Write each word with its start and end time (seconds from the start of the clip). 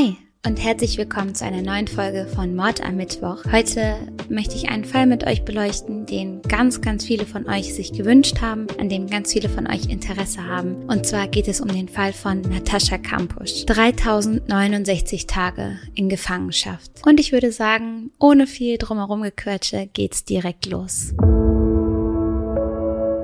Hi 0.00 0.16
und 0.46 0.56
herzlich 0.56 0.96
willkommen 0.96 1.34
zu 1.34 1.44
einer 1.44 1.60
neuen 1.60 1.86
Folge 1.86 2.26
von 2.34 2.56
Mord 2.56 2.82
am 2.82 2.96
Mittwoch. 2.96 3.44
Heute 3.52 3.96
möchte 4.30 4.54
ich 4.54 4.70
einen 4.70 4.86
Fall 4.86 5.06
mit 5.06 5.26
euch 5.26 5.44
beleuchten, 5.44 6.06
den 6.06 6.40
ganz, 6.40 6.80
ganz 6.80 7.04
viele 7.04 7.26
von 7.26 7.46
euch 7.46 7.74
sich 7.74 7.92
gewünscht 7.92 8.40
haben, 8.40 8.66
an 8.78 8.88
dem 8.88 9.08
ganz 9.08 9.34
viele 9.34 9.50
von 9.50 9.66
euch 9.66 9.90
Interesse 9.90 10.46
haben. 10.46 10.86
Und 10.88 11.04
zwar 11.04 11.28
geht 11.28 11.48
es 11.48 11.60
um 11.60 11.68
den 11.68 11.88
Fall 11.88 12.14
von 12.14 12.40
Natascha 12.40 12.96
Kampusch. 12.96 13.66
3069 13.66 15.26
Tage 15.26 15.78
in 15.94 16.08
Gefangenschaft. 16.08 16.90
Und 17.04 17.20
ich 17.20 17.32
würde 17.32 17.52
sagen, 17.52 18.10
ohne 18.18 18.46
viel 18.46 18.78
drumherum 18.78 19.20
gequetsche 19.20 19.86
geht's 19.92 20.24
direkt 20.24 20.64
los. 20.64 21.12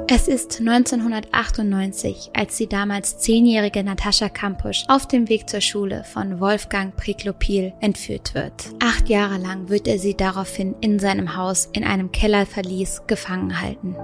Es 0.09 0.29
ist 0.29 0.61
1998, 0.61 2.30
als 2.32 2.56
die 2.56 2.68
damals 2.68 3.18
zehnjährige 3.18 3.82
Natascha 3.82 4.29
Kampusch 4.29 4.84
auf 4.86 5.09
dem 5.09 5.29
Weg 5.29 5.50
zur 5.50 5.61
Schule 5.61 6.05
von 6.05 6.38
Wolfgang 6.38 6.95
Priklopil 6.96 7.73
entführt 7.80 8.32
wird. 8.32 8.52
Acht 8.78 9.09
Jahre 9.09 9.38
lang 9.38 9.69
wird 9.69 9.88
er 9.88 9.98
sie 9.98 10.16
daraufhin 10.16 10.77
in 10.80 11.00
seinem 11.00 11.34
Haus 11.34 11.69
in 11.73 11.83
einem 11.83 12.12
Kellerverlies 12.12 13.02
gefangen 13.09 13.61
halten. 13.61 13.97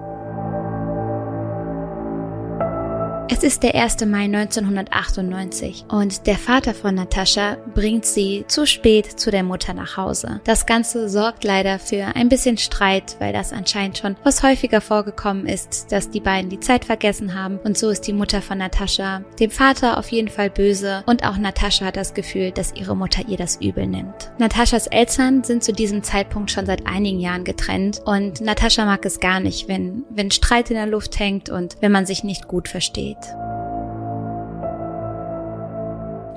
Es 3.29 3.43
ist 3.43 3.63
der 3.63 3.75
1. 3.75 4.05
Mai 4.07 4.25
1998 4.25 5.87
und 5.89 6.27
der 6.27 6.37
Vater 6.37 6.75
von 6.75 6.95
Natascha 6.95 7.57
bringt 7.75 8.05
sie 8.05 8.45
zu 8.47 8.67
spät 8.67 9.07
zu 9.19 9.31
der 9.31 9.43
Mutter 9.43 9.75
nach 9.75 9.97
Hause. 9.97 10.41
Das 10.45 10.67
Ganze 10.67 11.09
sorgt 11.09 11.45
leider 11.45 11.79
für 11.79 12.15
ein 12.15 12.29
bisschen 12.29 12.59
Streit, 12.59 13.17
weil 13.21 13.33
das 13.33 13.53
anscheinend 13.53 13.99
schon 13.99 14.17
was 14.23 14.43
häufiger 14.43 14.81
vorgekommen 14.81 15.47
ist, 15.47 15.91
dass 15.91 16.11
die 16.11 16.21
beiden 16.21 16.51
die 16.51 16.61
Zeit 16.61 16.85
vergessen 16.85 17.35
haben 17.35 17.59
und 17.65 17.79
so 17.79 17.91
ist 17.91 18.07
die 18.07 18.13
Mutter 18.13 18.43
von 18.43 18.59
Natascha 18.59 19.23
dem 19.41 19.51
Vater 19.51 19.99
auf 19.99 20.11
jeden 20.11 20.29
Fall 20.29 20.51
böse 20.51 21.03
und 21.07 21.25
auch 21.25 21.37
Natascha 21.37 21.87
hat 21.87 21.97
das 21.97 22.15
Gefühl, 22.15 22.51
dass 22.51 22.75
ihre 22.75 22.97
Mutter 22.97 23.23
ihr 23.29 23.39
das 23.39 23.57
übel 23.61 23.87
nimmt. 23.87 24.31
Nataschas 24.39 24.87
Eltern 24.89 25.43
sind 25.43 25.65
zu 25.65 25.73
diesem 25.73 26.03
Zeitpunkt 26.03 26.51
schon 26.51 26.67
seit 26.67 26.87
einigen 26.87 27.21
Jahren 27.21 27.45
getrennt 27.45 28.03
und 28.05 28.41
Natascha 28.41 28.85
mag 28.85 29.05
es 29.05 29.21
gar 29.21 29.41
nicht, 29.41 29.69
wenn, 29.69 30.05
wenn 30.11 30.31
Streit 30.31 30.71
in 30.71 30.77
der 30.77 30.87
Luft 30.87 31.19
hängt 31.19 31.51
und 31.51 31.77
wenn 31.81 31.93
man 31.93 32.07
sich 32.07 32.25
nicht 32.25 32.47
gut 32.47 32.69
versteht. 32.69 33.12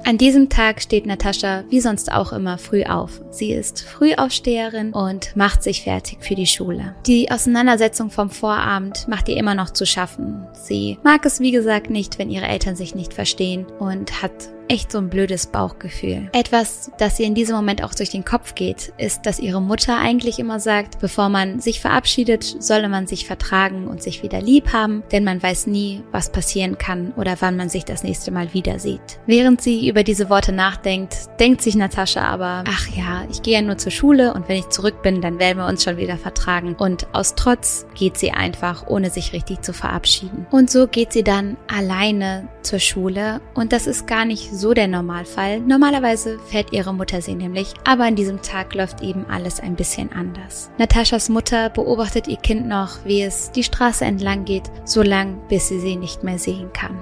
An 0.07 0.19
diesem 0.19 0.49
Tag 0.49 0.83
steht 0.83 1.07
Natascha 1.07 1.63
wie 1.69 1.79
sonst 1.79 2.11
auch 2.11 2.31
immer 2.31 2.59
früh 2.59 2.83
auf. 2.83 3.21
Sie 3.31 3.51
ist 3.51 3.81
Frühaufsteherin 3.81 4.93
und 4.93 5.35
macht 5.35 5.63
sich 5.63 5.81
fertig 5.81 6.19
für 6.21 6.35
die 6.35 6.45
Schule. 6.45 6.95
Die 7.07 7.31
Auseinandersetzung 7.31 8.11
vom 8.11 8.29
Vorabend 8.29 9.07
macht 9.07 9.27
ihr 9.29 9.37
immer 9.37 9.55
noch 9.55 9.71
zu 9.71 9.87
schaffen. 9.87 10.45
Sie 10.53 10.99
mag 11.03 11.25
es 11.25 11.39
wie 11.39 11.51
gesagt 11.51 11.89
nicht, 11.89 12.19
wenn 12.19 12.29
ihre 12.29 12.45
Eltern 12.45 12.75
sich 12.75 12.93
nicht 12.93 13.15
verstehen 13.15 13.65
und 13.79 14.21
hat 14.21 14.49
echt 14.67 14.91
so 14.91 14.97
ein 14.97 15.09
blödes 15.09 15.47
Bauchgefühl. 15.47 16.29
Etwas, 16.33 16.91
das 16.97 17.19
ihr 17.19 17.27
in 17.27 17.35
diesem 17.35 17.55
Moment 17.55 17.83
auch 17.83 17.93
durch 17.93 18.09
den 18.09 18.25
Kopf 18.25 18.55
geht, 18.55 18.93
ist, 18.97 19.25
dass 19.25 19.39
ihre 19.39 19.61
Mutter 19.61 19.97
eigentlich 19.97 20.39
immer 20.39 20.59
sagt, 20.59 20.99
bevor 20.99 21.29
man 21.29 21.59
sich 21.59 21.81
verabschiedet, 21.81 22.43
solle 22.59 22.89
man 22.89 23.07
sich 23.07 23.27
vertragen 23.27 23.87
und 23.87 24.01
sich 24.01 24.23
wieder 24.23 24.41
lieb 24.41 24.73
haben, 24.73 25.03
denn 25.11 25.23
man 25.23 25.41
weiß 25.41 25.67
nie, 25.67 26.03
was 26.11 26.31
passieren 26.31 26.77
kann 26.77 27.13
oder 27.15 27.37
wann 27.39 27.57
man 27.57 27.69
sich 27.69 27.85
das 27.85 28.03
nächste 28.03 28.31
Mal 28.31 28.53
wieder 28.53 28.79
sieht. 28.79 29.19
Während 29.25 29.61
sie 29.61 29.87
über 29.87 30.03
diese 30.03 30.29
Worte 30.29 30.51
nachdenkt, 30.51 31.15
denkt 31.39 31.61
sich 31.61 31.75
Natascha 31.75 32.21
aber, 32.21 32.63
ach 32.67 32.87
ja, 32.95 33.25
ich 33.29 33.41
gehe 33.41 33.55
ja 33.55 33.61
nur 33.61 33.77
zur 33.77 33.91
Schule 33.91 34.33
und 34.33 34.47
wenn 34.49 34.57
ich 34.57 34.69
zurück 34.69 35.01
bin, 35.01 35.21
dann 35.21 35.39
werden 35.39 35.57
wir 35.57 35.67
uns 35.67 35.83
schon 35.83 35.97
wieder 35.97 36.17
vertragen. 36.17 36.75
Und 36.75 37.07
aus 37.13 37.35
Trotz 37.35 37.85
geht 37.95 38.17
sie 38.17 38.31
einfach, 38.31 38.87
ohne 38.87 39.09
sich 39.09 39.33
richtig 39.33 39.61
zu 39.61 39.73
verabschieden. 39.73 40.47
Und 40.51 40.69
so 40.69 40.87
geht 40.87 41.13
sie 41.13 41.23
dann 41.23 41.57
alleine 41.67 42.47
zur 42.61 42.79
Schule 42.79 43.41
und 43.53 43.71
das 43.71 43.87
ist 43.87 44.07
gar 44.07 44.25
nicht 44.25 44.54
so 44.55 44.73
der 44.73 44.87
Normalfall. 44.87 45.59
Normalerweise 45.59 46.39
fährt 46.39 46.73
ihre 46.73 46.93
Mutter 46.93 47.21
sie 47.21 47.35
nämlich, 47.35 47.73
aber 47.83 48.05
an 48.05 48.15
diesem 48.15 48.41
Tag 48.41 48.73
läuft 48.73 49.01
eben 49.01 49.25
alles 49.29 49.59
ein 49.59 49.75
bisschen 49.75 50.11
anders. 50.11 50.69
Nataschas 50.77 51.29
Mutter 51.29 51.69
beobachtet 51.69 52.27
ihr 52.27 52.37
Kind 52.37 52.67
noch, 52.67 53.03
wie 53.05 53.21
es 53.21 53.51
die 53.51 53.63
Straße 53.63 54.05
entlang 54.05 54.45
geht, 54.45 54.71
so 54.83 55.01
lang, 55.01 55.37
bis 55.49 55.67
sie 55.67 55.79
sie 55.79 55.95
nicht 55.95 56.23
mehr 56.23 56.39
sehen 56.39 56.71
kann. 56.73 56.97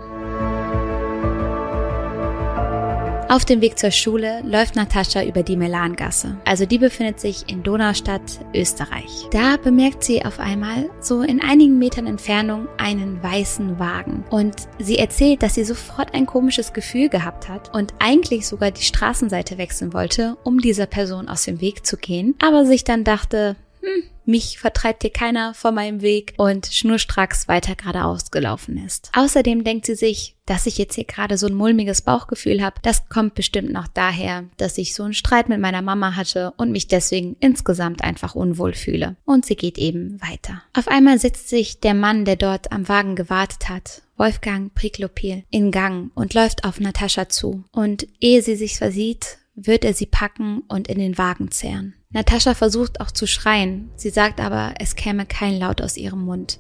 Auf 3.30 3.46
dem 3.46 3.62
Weg 3.62 3.80
zur 3.80 3.92
Schule 3.92 4.42
läuft 4.46 4.76
Natascha 4.76 5.24
über 5.24 5.44
die 5.44 5.56
Melangasse. 5.58 6.38
Also 6.46 6.66
die 6.66 6.78
befindet 6.78 7.20
sich 7.20 7.50
in 7.50 7.64
Donaustadt, 7.64 8.40
Österreich. 8.54 9.28
Da 9.32 9.58
bemerkt 9.58 10.04
sie 10.04 10.24
auf 10.24 10.40
einmal 10.40 10.90
so 11.00 11.22
in 11.22 11.42
einigen 11.42 11.80
Metern 11.80 12.06
Entfernung 12.06 12.68
einen 12.78 13.24
weißen 13.24 13.80
Wagen. 13.80 14.24
Und 14.30 14.68
sie 14.78 15.00
erzählt, 15.00 15.42
dass 15.42 15.56
sie 15.56 15.64
sofort 15.64 16.14
ein 16.14 16.26
komisches 16.26 16.74
Gefühl 16.74 17.10
gehabt 17.10 17.50
hat 17.50 17.74
und 17.74 17.94
eigentlich 18.00 18.48
sogar 18.48 18.72
die 18.72 18.84
Straßenseite 18.84 19.58
wechseln 19.58 19.94
wollte, 19.94 20.38
um 20.44 20.60
dieser 20.60 20.86
Person 20.86 21.28
aus 21.28 21.44
dem 21.44 21.60
Weg 21.62 21.86
zu 21.86 21.98
gehen, 21.98 22.36
aber 22.40 22.66
sich 22.66 22.84
dann 22.84 23.04
dachte, 23.04 23.56
hm, 23.82 24.04
mich 24.26 24.60
vertreibt 24.60 25.04
hier 25.04 25.12
keiner 25.12 25.54
von 25.54 25.76
meinem 25.76 26.02
Weg 26.02 26.34
und 26.38 26.68
schnurstracks 26.68 27.48
weiter 27.48 27.76
geradeaus 27.76 28.32
gelaufen 28.32 28.78
ist. 28.84 29.12
Außerdem 29.14 29.64
denkt 29.64 29.86
sie 29.86 29.96
sich, 29.96 30.36
dass 30.46 30.66
ich 30.66 30.78
jetzt 30.78 30.96
hier 30.96 31.06
gerade 31.06 31.38
so 31.38 31.48
ein 31.48 31.54
mulmiges 31.54 32.02
Bauchgefühl 32.02 32.62
habe, 32.62 32.76
das 32.82 33.08
kommt 33.08 33.36
bestimmt 33.36 33.72
noch 33.72 33.88
daher, 33.88 34.46
dass 34.58 34.78
ich 34.78 34.94
so 34.94 35.04
einen 35.04 35.14
Streit 35.14 35.48
mit 35.50 35.60
meiner 35.60 35.82
Mama 35.82 36.16
hatte 36.16 36.54
und 36.58 36.72
mich 36.72 36.88
deswegen 36.88 37.38
insgesamt 37.40 38.04
einfach 38.04 38.36
unwohl 38.36 38.74
fühle. 38.74 39.16
Und 39.26 39.46
sie 39.46 39.56
geht 39.56 39.78
eben 39.78 40.22
weiter. 40.22 40.62
Auf 40.74 40.88
einmal 40.88 41.20
setzt 41.20 41.50
sich 41.50 41.80
der 41.80 41.94
Mann, 41.94 42.26
der 42.26 42.36
dort 42.36 42.72
am 42.72 42.90
Wagen 42.90 43.16
gewartet 43.16 43.70
hat, 43.70 44.02
Wolfgang 44.18 44.74
Priklopil, 44.74 45.44
in 45.50 45.72
Gang 45.72 46.12
und 46.14 46.34
läuft 46.34 46.66
auf 46.66 46.80
Natascha 46.80 47.30
zu. 47.30 47.64
Und 47.72 48.08
ehe 48.20 48.42
sie 48.42 48.56
sich 48.56 48.78
versieht, 48.78 49.38
wird 49.56 49.86
er 49.86 49.94
sie 49.94 50.06
packen 50.06 50.64
und 50.68 50.88
in 50.88 51.00
den 51.00 51.18
Wagen 51.18 51.52
zehren. 51.52 51.94
Natascha 52.14 52.54
versucht 52.54 53.02
auch 53.02 53.12
zu 53.12 53.28
schreien, 53.28 53.90
sie 53.96 54.12
sagt 54.12 54.40
aber, 54.40 54.76
es 54.80 54.96
käme 54.96 55.26
kein 55.26 55.58
Laut 55.60 55.82
aus 55.82 55.98
ihrem 55.98 56.24
Mund. 56.24 56.60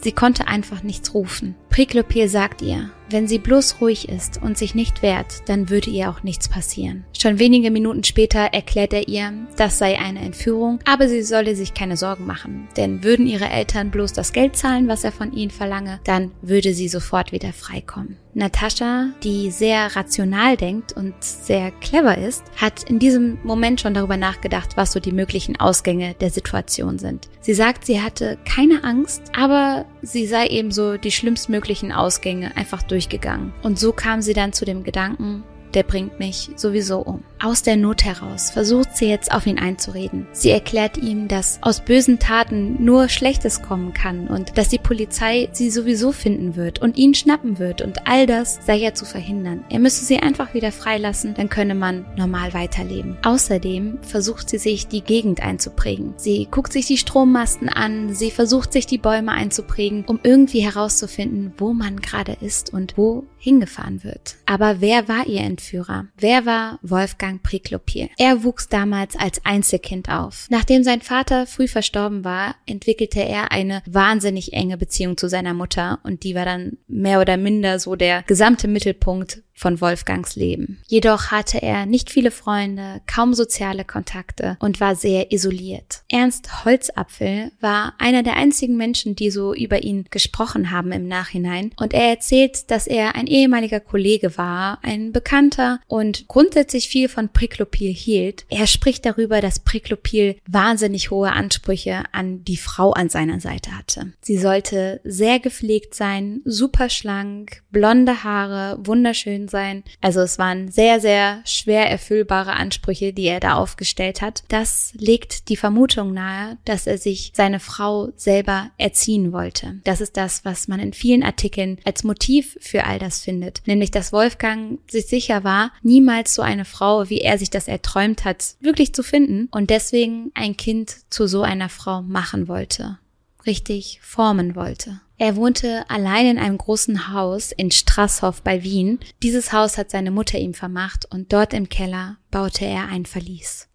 Sie 0.00 0.12
konnte 0.12 0.46
einfach 0.46 0.82
nichts 0.82 1.14
rufen. 1.14 1.54
Priklopil 1.68 2.28
sagt 2.28 2.62
ihr, 2.62 2.90
wenn 3.10 3.28
sie 3.28 3.38
bloß 3.38 3.80
ruhig 3.80 4.08
ist 4.08 4.40
und 4.42 4.58
sich 4.58 4.74
nicht 4.74 5.02
wehrt, 5.02 5.48
dann 5.48 5.70
würde 5.70 5.90
ihr 5.90 6.10
auch 6.10 6.22
nichts 6.22 6.48
passieren. 6.48 7.04
Schon 7.16 7.38
wenige 7.38 7.70
Minuten 7.70 8.04
später 8.04 8.40
erklärt 8.40 8.92
er 8.92 9.08
ihr, 9.08 9.32
das 9.56 9.78
sei 9.78 9.98
eine 9.98 10.20
Entführung, 10.20 10.78
aber 10.84 11.08
sie 11.08 11.22
solle 11.22 11.56
sich 11.56 11.74
keine 11.74 11.96
Sorgen 11.96 12.26
machen, 12.26 12.68
denn 12.76 13.02
würden 13.02 13.26
ihre 13.26 13.48
Eltern 13.48 13.90
bloß 13.90 14.12
das 14.12 14.32
Geld 14.32 14.56
zahlen, 14.56 14.88
was 14.88 15.04
er 15.04 15.12
von 15.12 15.32
ihnen 15.32 15.50
verlange, 15.50 16.00
dann 16.04 16.32
würde 16.42 16.74
sie 16.74 16.88
sofort 16.88 17.32
wieder 17.32 17.52
freikommen. 17.52 18.16
Natascha, 18.38 19.08
die 19.24 19.50
sehr 19.50 19.96
rational 19.96 20.56
denkt 20.56 20.92
und 20.92 21.12
sehr 21.20 21.72
clever 21.72 22.16
ist, 22.16 22.44
hat 22.56 22.84
in 22.84 22.98
diesem 22.98 23.38
Moment 23.42 23.80
schon 23.80 23.94
darüber 23.94 24.16
nachgedacht, 24.16 24.76
was 24.76 24.92
so 24.92 25.00
die 25.00 25.12
möglichen 25.12 25.58
Ausgänge 25.58 26.14
der 26.14 26.30
Situation 26.30 26.98
sind. 26.98 27.28
Sie 27.40 27.54
sagt, 27.54 27.84
sie 27.84 28.00
hatte 28.00 28.38
keine 28.44 28.84
Angst, 28.84 29.22
aber 29.36 29.86
sie 30.02 30.26
sei 30.26 30.46
eben 30.46 30.70
so 30.70 30.96
die 30.96 31.10
schlimmstmöglichen 31.10 31.90
Ausgänge 31.90 32.56
einfach 32.56 32.82
durchgegangen. 32.98 33.52
Und 33.62 33.78
so 33.78 33.92
kam 33.92 34.22
sie 34.22 34.34
dann 34.34 34.52
zu 34.52 34.64
dem 34.64 34.82
Gedanken, 34.82 35.44
der 35.74 35.82
bringt 35.82 36.18
mich 36.18 36.50
sowieso 36.56 36.98
um. 37.00 37.22
Aus 37.40 37.62
der 37.62 37.76
Not 37.76 38.04
heraus 38.04 38.50
versucht 38.50 38.96
sie 38.96 39.08
jetzt 39.08 39.32
auf 39.32 39.46
ihn 39.46 39.58
einzureden. 39.58 40.26
Sie 40.32 40.50
erklärt 40.50 40.98
ihm, 40.98 41.28
dass 41.28 41.58
aus 41.62 41.84
bösen 41.84 42.18
Taten 42.18 42.84
nur 42.84 43.08
Schlechtes 43.08 43.62
kommen 43.62 43.92
kann 43.92 44.26
und 44.26 44.58
dass 44.58 44.68
die 44.68 44.78
Polizei 44.78 45.48
sie 45.52 45.70
sowieso 45.70 46.10
finden 46.10 46.56
wird 46.56 46.80
und 46.80 46.96
ihn 46.96 47.14
schnappen 47.14 47.58
wird 47.60 47.80
und 47.80 48.08
all 48.08 48.26
das 48.26 48.58
sei 48.66 48.76
ja 48.76 48.92
zu 48.92 49.04
verhindern. 49.04 49.64
Er 49.70 49.78
müsse 49.78 50.04
sie 50.04 50.18
einfach 50.18 50.52
wieder 50.52 50.72
freilassen, 50.72 51.34
dann 51.34 51.48
könne 51.48 51.76
man 51.76 52.06
normal 52.16 52.54
weiterleben. 52.54 53.16
Außerdem 53.22 53.98
versucht 54.02 54.50
sie 54.50 54.58
sich 54.58 54.88
die 54.88 55.02
Gegend 55.02 55.40
einzuprägen. 55.40 56.14
Sie 56.16 56.48
guckt 56.50 56.72
sich 56.72 56.86
die 56.86 56.98
Strommasten 56.98 57.68
an, 57.68 58.14
sie 58.14 58.32
versucht 58.32 58.72
sich 58.72 58.86
die 58.86 58.98
Bäume 58.98 59.30
einzuprägen, 59.32 60.04
um 60.06 60.18
irgendwie 60.24 60.60
herauszufinden, 60.60 61.52
wo 61.56 61.72
man 61.72 62.00
gerade 62.00 62.36
ist 62.40 62.72
und 62.72 62.96
wo 62.96 63.24
hingefahren 63.38 64.02
wird. 64.02 64.36
Aber 64.46 64.80
wer 64.80 65.06
war 65.08 65.26
ihr 65.26 65.40
Entführer? 65.58 66.06
Wer 66.16 66.46
war 66.46 66.78
Wolfgang 66.82 67.42
Priklopil? 67.42 68.08
Er 68.16 68.44
wuchs 68.44 68.68
damals 68.68 69.16
als 69.16 69.44
Einzelkind 69.44 70.08
auf. 70.08 70.46
Nachdem 70.50 70.84
sein 70.84 71.00
Vater 71.00 71.48
früh 71.48 71.66
verstorben 71.66 72.24
war, 72.24 72.54
entwickelte 72.64 73.20
er 73.20 73.50
eine 73.50 73.82
wahnsinnig 73.84 74.52
enge 74.52 74.76
Beziehung 74.76 75.16
zu 75.16 75.28
seiner 75.28 75.54
Mutter 75.54 75.98
und 76.04 76.22
die 76.22 76.36
war 76.36 76.44
dann 76.44 76.78
mehr 76.86 77.20
oder 77.20 77.36
minder 77.36 77.80
so 77.80 77.96
der 77.96 78.22
gesamte 78.22 78.68
Mittelpunkt 78.68 79.42
von 79.58 79.80
Wolfgangs 79.80 80.36
Leben. 80.36 80.78
Jedoch 80.86 81.30
hatte 81.30 81.60
er 81.60 81.84
nicht 81.84 82.10
viele 82.10 82.30
Freunde, 82.30 83.00
kaum 83.06 83.34
soziale 83.34 83.84
Kontakte 83.84 84.56
und 84.60 84.80
war 84.80 84.94
sehr 84.94 85.32
isoliert. 85.32 86.02
Ernst 86.08 86.64
Holzapfel 86.64 87.50
war 87.60 87.94
einer 87.98 88.22
der 88.22 88.36
einzigen 88.36 88.76
Menschen, 88.76 89.16
die 89.16 89.30
so 89.30 89.52
über 89.52 89.82
ihn 89.82 90.06
gesprochen 90.10 90.70
haben 90.70 90.92
im 90.92 91.08
Nachhinein 91.08 91.72
und 91.76 91.92
er 91.92 92.08
erzählt, 92.08 92.70
dass 92.70 92.86
er 92.86 93.16
ein 93.16 93.26
ehemaliger 93.26 93.80
Kollege 93.80 94.38
war, 94.38 94.78
ein 94.82 95.12
Bekannter 95.12 95.80
und 95.88 96.28
grundsätzlich 96.28 96.88
viel 96.88 97.08
von 97.08 97.30
Priklopil 97.30 97.92
hielt. 97.92 98.46
Er 98.48 98.66
spricht 98.66 99.04
darüber, 99.04 99.40
dass 99.40 99.58
Priklopil 99.58 100.36
wahnsinnig 100.46 101.10
hohe 101.10 101.32
Ansprüche 101.32 102.04
an 102.12 102.44
die 102.44 102.56
Frau 102.56 102.92
an 102.92 103.08
seiner 103.08 103.40
Seite 103.40 103.76
hatte. 103.76 104.12
Sie 104.20 104.38
sollte 104.38 105.00
sehr 105.02 105.40
gepflegt 105.40 105.94
sein, 105.94 106.40
super 106.44 106.88
schlank, 106.90 107.62
blonde 107.70 108.22
Haare, 108.22 108.78
wunderschön 108.84 109.47
gewesen 109.48 109.58
sein. 109.58 109.84
Also 110.00 110.20
es 110.20 110.38
waren 110.38 110.70
sehr, 110.70 111.00
sehr 111.00 111.42
schwer 111.44 111.90
erfüllbare 111.90 112.52
Ansprüche, 112.52 113.12
die 113.12 113.24
er 113.24 113.40
da 113.40 113.54
aufgestellt 113.54 114.22
hat. 114.22 114.44
Das 114.48 114.92
legt 114.96 115.48
die 115.48 115.56
Vermutung 115.56 116.12
nahe, 116.12 116.58
dass 116.64 116.86
er 116.86 116.98
sich 116.98 117.32
seine 117.34 117.60
Frau 117.60 118.10
selber 118.16 118.70
erziehen 118.78 119.32
wollte. 119.32 119.80
Das 119.84 120.00
ist 120.00 120.16
das, 120.16 120.44
was 120.44 120.68
man 120.68 120.80
in 120.80 120.92
vielen 120.92 121.22
Artikeln 121.22 121.78
als 121.84 122.04
Motiv 122.04 122.56
für 122.60 122.84
all 122.84 122.98
das 122.98 123.20
findet. 123.20 123.62
Nämlich, 123.66 123.90
dass 123.90 124.12
Wolfgang 124.12 124.78
sich 124.90 125.06
sicher 125.06 125.44
war, 125.44 125.72
niemals 125.82 126.34
so 126.34 126.42
eine 126.42 126.64
Frau, 126.64 127.08
wie 127.10 127.20
er 127.20 127.38
sich 127.38 127.50
das 127.50 127.68
erträumt 127.68 128.24
hat, 128.24 128.56
wirklich 128.60 128.94
zu 128.94 129.02
finden 129.02 129.48
und 129.50 129.70
deswegen 129.70 130.30
ein 130.34 130.56
Kind 130.56 130.96
zu 131.10 131.26
so 131.26 131.42
einer 131.42 131.68
Frau 131.68 132.02
machen 132.02 132.48
wollte. 132.48 132.98
Richtig 133.46 134.00
formen 134.02 134.54
wollte. 134.54 135.00
Er 135.20 135.34
wohnte 135.34 135.84
allein 135.90 136.26
in 136.26 136.38
einem 136.38 136.58
großen 136.58 137.12
Haus 137.12 137.50
in 137.50 137.72
Strasshof 137.72 138.40
bei 138.42 138.62
Wien. 138.62 139.00
Dieses 139.24 139.52
Haus 139.52 139.76
hat 139.76 139.90
seine 139.90 140.12
Mutter 140.12 140.38
ihm 140.38 140.54
vermacht 140.54 141.12
und 141.12 141.32
dort 141.32 141.52
im 141.52 141.68
Keller 141.68 142.18
baute 142.30 142.64
er 142.64 142.86
ein 142.86 143.04
Verlies. 143.04 143.66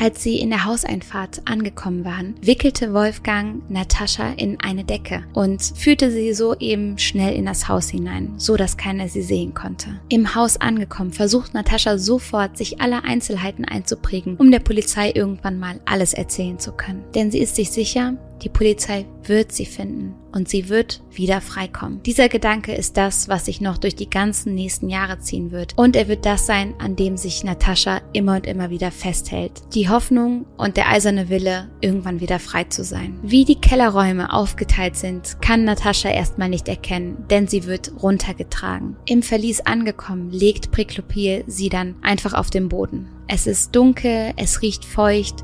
Als 0.00 0.22
sie 0.22 0.38
in 0.38 0.50
der 0.50 0.64
Hauseinfahrt 0.64 1.42
angekommen 1.44 2.04
waren, 2.04 2.34
wickelte 2.42 2.92
Wolfgang 2.92 3.68
Natascha 3.70 4.32
in 4.36 4.58
eine 4.60 4.84
Decke 4.84 5.24
und 5.34 5.62
führte 5.62 6.10
sie 6.10 6.34
so 6.34 6.54
eben 6.56 6.98
schnell 6.98 7.34
in 7.34 7.46
das 7.46 7.68
Haus 7.68 7.88
hinein, 7.88 8.34
so 8.36 8.56
dass 8.56 8.76
keiner 8.76 9.08
sie 9.08 9.22
sehen 9.22 9.54
konnte. 9.54 10.00
Im 10.08 10.34
Haus 10.34 10.56
angekommen, 10.56 11.12
versucht 11.12 11.54
Natascha 11.54 11.98
sofort, 11.98 12.56
sich 12.56 12.80
alle 12.80 13.04
Einzelheiten 13.04 13.64
einzuprägen, 13.64 14.36
um 14.36 14.50
der 14.50 14.58
Polizei 14.60 15.12
irgendwann 15.14 15.58
mal 15.58 15.80
alles 15.84 16.12
erzählen 16.12 16.58
zu 16.58 16.72
können. 16.72 17.04
Denn 17.14 17.30
sie 17.30 17.38
ist 17.38 17.56
sich 17.56 17.70
sicher, 17.70 18.14
die 18.44 18.50
Polizei 18.50 19.06
wird 19.22 19.52
sie 19.52 19.64
finden 19.64 20.14
und 20.32 20.48
sie 20.50 20.68
wird 20.68 21.02
wieder 21.10 21.40
freikommen. 21.40 22.02
Dieser 22.02 22.28
Gedanke 22.28 22.74
ist 22.74 22.98
das, 22.98 23.28
was 23.28 23.46
sich 23.46 23.62
noch 23.62 23.78
durch 23.78 23.96
die 23.96 24.10
ganzen 24.10 24.54
nächsten 24.54 24.90
Jahre 24.90 25.18
ziehen 25.18 25.50
wird. 25.50 25.72
Und 25.76 25.96
er 25.96 26.08
wird 26.08 26.26
das 26.26 26.44
sein, 26.44 26.74
an 26.78 26.94
dem 26.94 27.16
sich 27.16 27.42
Natascha 27.42 28.02
immer 28.12 28.36
und 28.36 28.46
immer 28.46 28.68
wieder 28.68 28.90
festhält. 28.90 29.62
Die 29.74 29.88
Hoffnung 29.88 30.44
und 30.58 30.76
der 30.76 30.90
eiserne 30.90 31.30
Wille, 31.30 31.70
irgendwann 31.80 32.20
wieder 32.20 32.38
frei 32.38 32.64
zu 32.64 32.84
sein. 32.84 33.18
Wie 33.22 33.46
die 33.46 33.60
Kellerräume 33.60 34.30
aufgeteilt 34.30 34.96
sind, 34.96 35.40
kann 35.40 35.64
Natascha 35.64 36.10
erstmal 36.10 36.50
nicht 36.50 36.68
erkennen, 36.68 37.24
denn 37.30 37.48
sie 37.48 37.64
wird 37.64 37.92
runtergetragen. 38.02 38.96
Im 39.06 39.22
Verlies 39.22 39.62
angekommen, 39.62 40.30
legt 40.30 40.70
Priklopil 40.70 41.44
sie 41.46 41.70
dann 41.70 41.94
einfach 42.02 42.34
auf 42.34 42.50
den 42.50 42.68
Boden. 42.68 43.08
Es 43.26 43.46
ist 43.46 43.74
dunkel, 43.74 44.34
es 44.36 44.60
riecht 44.60 44.84
feucht, 44.84 45.42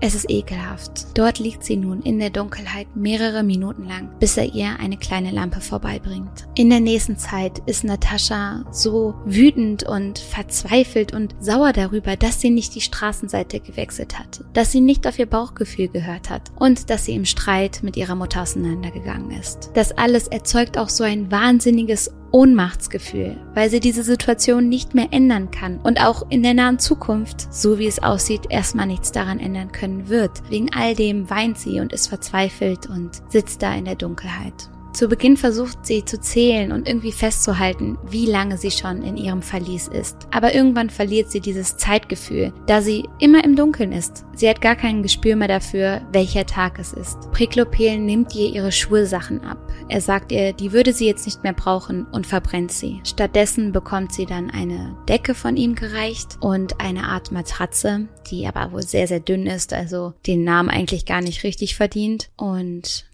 es 0.00 0.14
ist 0.14 0.30
ekelhaft. 0.30 1.06
Dort 1.14 1.38
liegt 1.38 1.64
sie 1.64 1.76
nun 1.76 2.02
in 2.02 2.18
der 2.18 2.30
Dunkelheit 2.30 2.88
mehrere 2.94 3.42
Minuten 3.42 3.84
lang, 3.84 4.10
bis 4.18 4.36
er 4.36 4.54
ihr 4.54 4.78
eine 4.80 4.96
kleine 4.96 5.30
Lampe 5.30 5.60
vorbeibringt. 5.60 6.48
In 6.54 6.70
der 6.70 6.80
nächsten 6.80 7.18
Zeit 7.18 7.60
ist 7.66 7.84
Natascha 7.84 8.64
so 8.70 9.14
wütend 9.24 9.82
und 9.82 10.18
verzweifelt 10.18 11.12
und 11.12 11.34
sauer 11.40 11.72
darüber, 11.72 12.16
dass 12.16 12.40
sie 12.40 12.50
nicht 12.50 12.74
die 12.74 12.80
Straßenseite 12.80 13.60
gewechselt 13.60 14.18
hat, 14.18 14.44
dass 14.52 14.72
sie 14.72 14.80
nicht 14.80 15.06
auf 15.06 15.18
ihr 15.18 15.26
Bauchgefühl 15.26 15.88
gehört 15.88 16.30
hat 16.30 16.50
und 16.56 16.90
dass 16.90 17.04
sie 17.04 17.14
im 17.14 17.24
Streit 17.24 17.80
mit 17.82 17.96
ihrer 17.96 18.14
Mutter 18.14 18.42
auseinandergegangen 18.42 19.30
ist. 19.32 19.70
Das 19.74 19.92
alles 19.92 20.28
erzeugt 20.28 20.78
auch 20.78 20.88
so 20.88 21.04
ein 21.04 21.30
wahnsinniges 21.30 22.10
Ohnmachtsgefühl, 22.32 23.36
weil 23.54 23.70
sie 23.70 23.80
diese 23.80 24.02
Situation 24.02 24.68
nicht 24.68 24.94
mehr 24.94 25.08
ändern 25.10 25.50
kann 25.50 25.78
und 25.78 26.00
auch 26.00 26.26
in 26.30 26.42
der 26.42 26.54
nahen 26.54 26.78
Zukunft, 26.78 27.52
so 27.52 27.78
wie 27.78 27.86
es 27.86 28.02
aussieht, 28.02 28.42
erstmal 28.50 28.86
nichts 28.86 29.12
daran 29.12 29.40
ändern 29.40 29.72
können 29.72 30.08
wird. 30.08 30.30
Wegen 30.48 30.72
all 30.74 30.94
dem 30.94 31.28
weint 31.30 31.58
sie 31.58 31.80
und 31.80 31.92
ist 31.92 32.08
verzweifelt 32.08 32.88
und 32.88 33.22
sitzt 33.28 33.62
da 33.62 33.74
in 33.74 33.84
der 33.84 33.96
Dunkelheit. 33.96 34.70
Zu 35.00 35.08
Beginn 35.08 35.38
versucht 35.38 35.86
sie 35.86 36.04
zu 36.04 36.20
zählen 36.20 36.72
und 36.72 36.86
irgendwie 36.86 37.12
festzuhalten, 37.12 37.96
wie 38.10 38.26
lange 38.26 38.58
sie 38.58 38.70
schon 38.70 39.00
in 39.00 39.16
ihrem 39.16 39.40
Verlies 39.40 39.88
ist. 39.88 40.28
Aber 40.30 40.54
irgendwann 40.54 40.90
verliert 40.90 41.30
sie 41.30 41.40
dieses 41.40 41.78
Zeitgefühl, 41.78 42.52
da 42.66 42.82
sie 42.82 43.08
immer 43.18 43.42
im 43.42 43.56
Dunkeln 43.56 43.92
ist. 43.92 44.26
Sie 44.36 44.46
hat 44.46 44.60
gar 44.60 44.76
kein 44.76 45.02
Gespür 45.02 45.36
mehr 45.36 45.48
dafür, 45.48 46.02
welcher 46.12 46.44
Tag 46.44 46.78
es 46.78 46.92
ist. 46.92 47.16
Priklopel 47.32 47.98
nimmt 47.98 48.34
ihr 48.34 48.50
ihre 48.50 48.72
Schulsachen 48.72 49.42
ab. 49.42 49.72
Er 49.88 50.02
sagt 50.02 50.32
ihr, 50.32 50.52
die 50.52 50.72
würde 50.72 50.92
sie 50.92 51.06
jetzt 51.06 51.24
nicht 51.24 51.44
mehr 51.44 51.54
brauchen 51.54 52.04
und 52.04 52.26
verbrennt 52.26 52.70
sie. 52.70 53.00
Stattdessen 53.04 53.72
bekommt 53.72 54.12
sie 54.12 54.26
dann 54.26 54.50
eine 54.50 54.98
Decke 55.08 55.34
von 55.34 55.56
ihm 55.56 55.76
gereicht 55.76 56.36
und 56.42 56.78
eine 56.78 57.04
Art 57.04 57.32
Matratze, 57.32 58.06
die 58.30 58.46
aber 58.46 58.70
wohl 58.72 58.82
sehr, 58.82 59.08
sehr 59.08 59.20
dünn 59.20 59.46
ist, 59.46 59.72
also 59.72 60.12
den 60.26 60.44
Namen 60.44 60.68
eigentlich 60.68 61.06
gar 61.06 61.22
nicht 61.22 61.42
richtig 61.42 61.74
verdient. 61.74 62.28
Und 62.36 63.06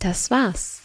das 0.00 0.30
war's. 0.30 0.79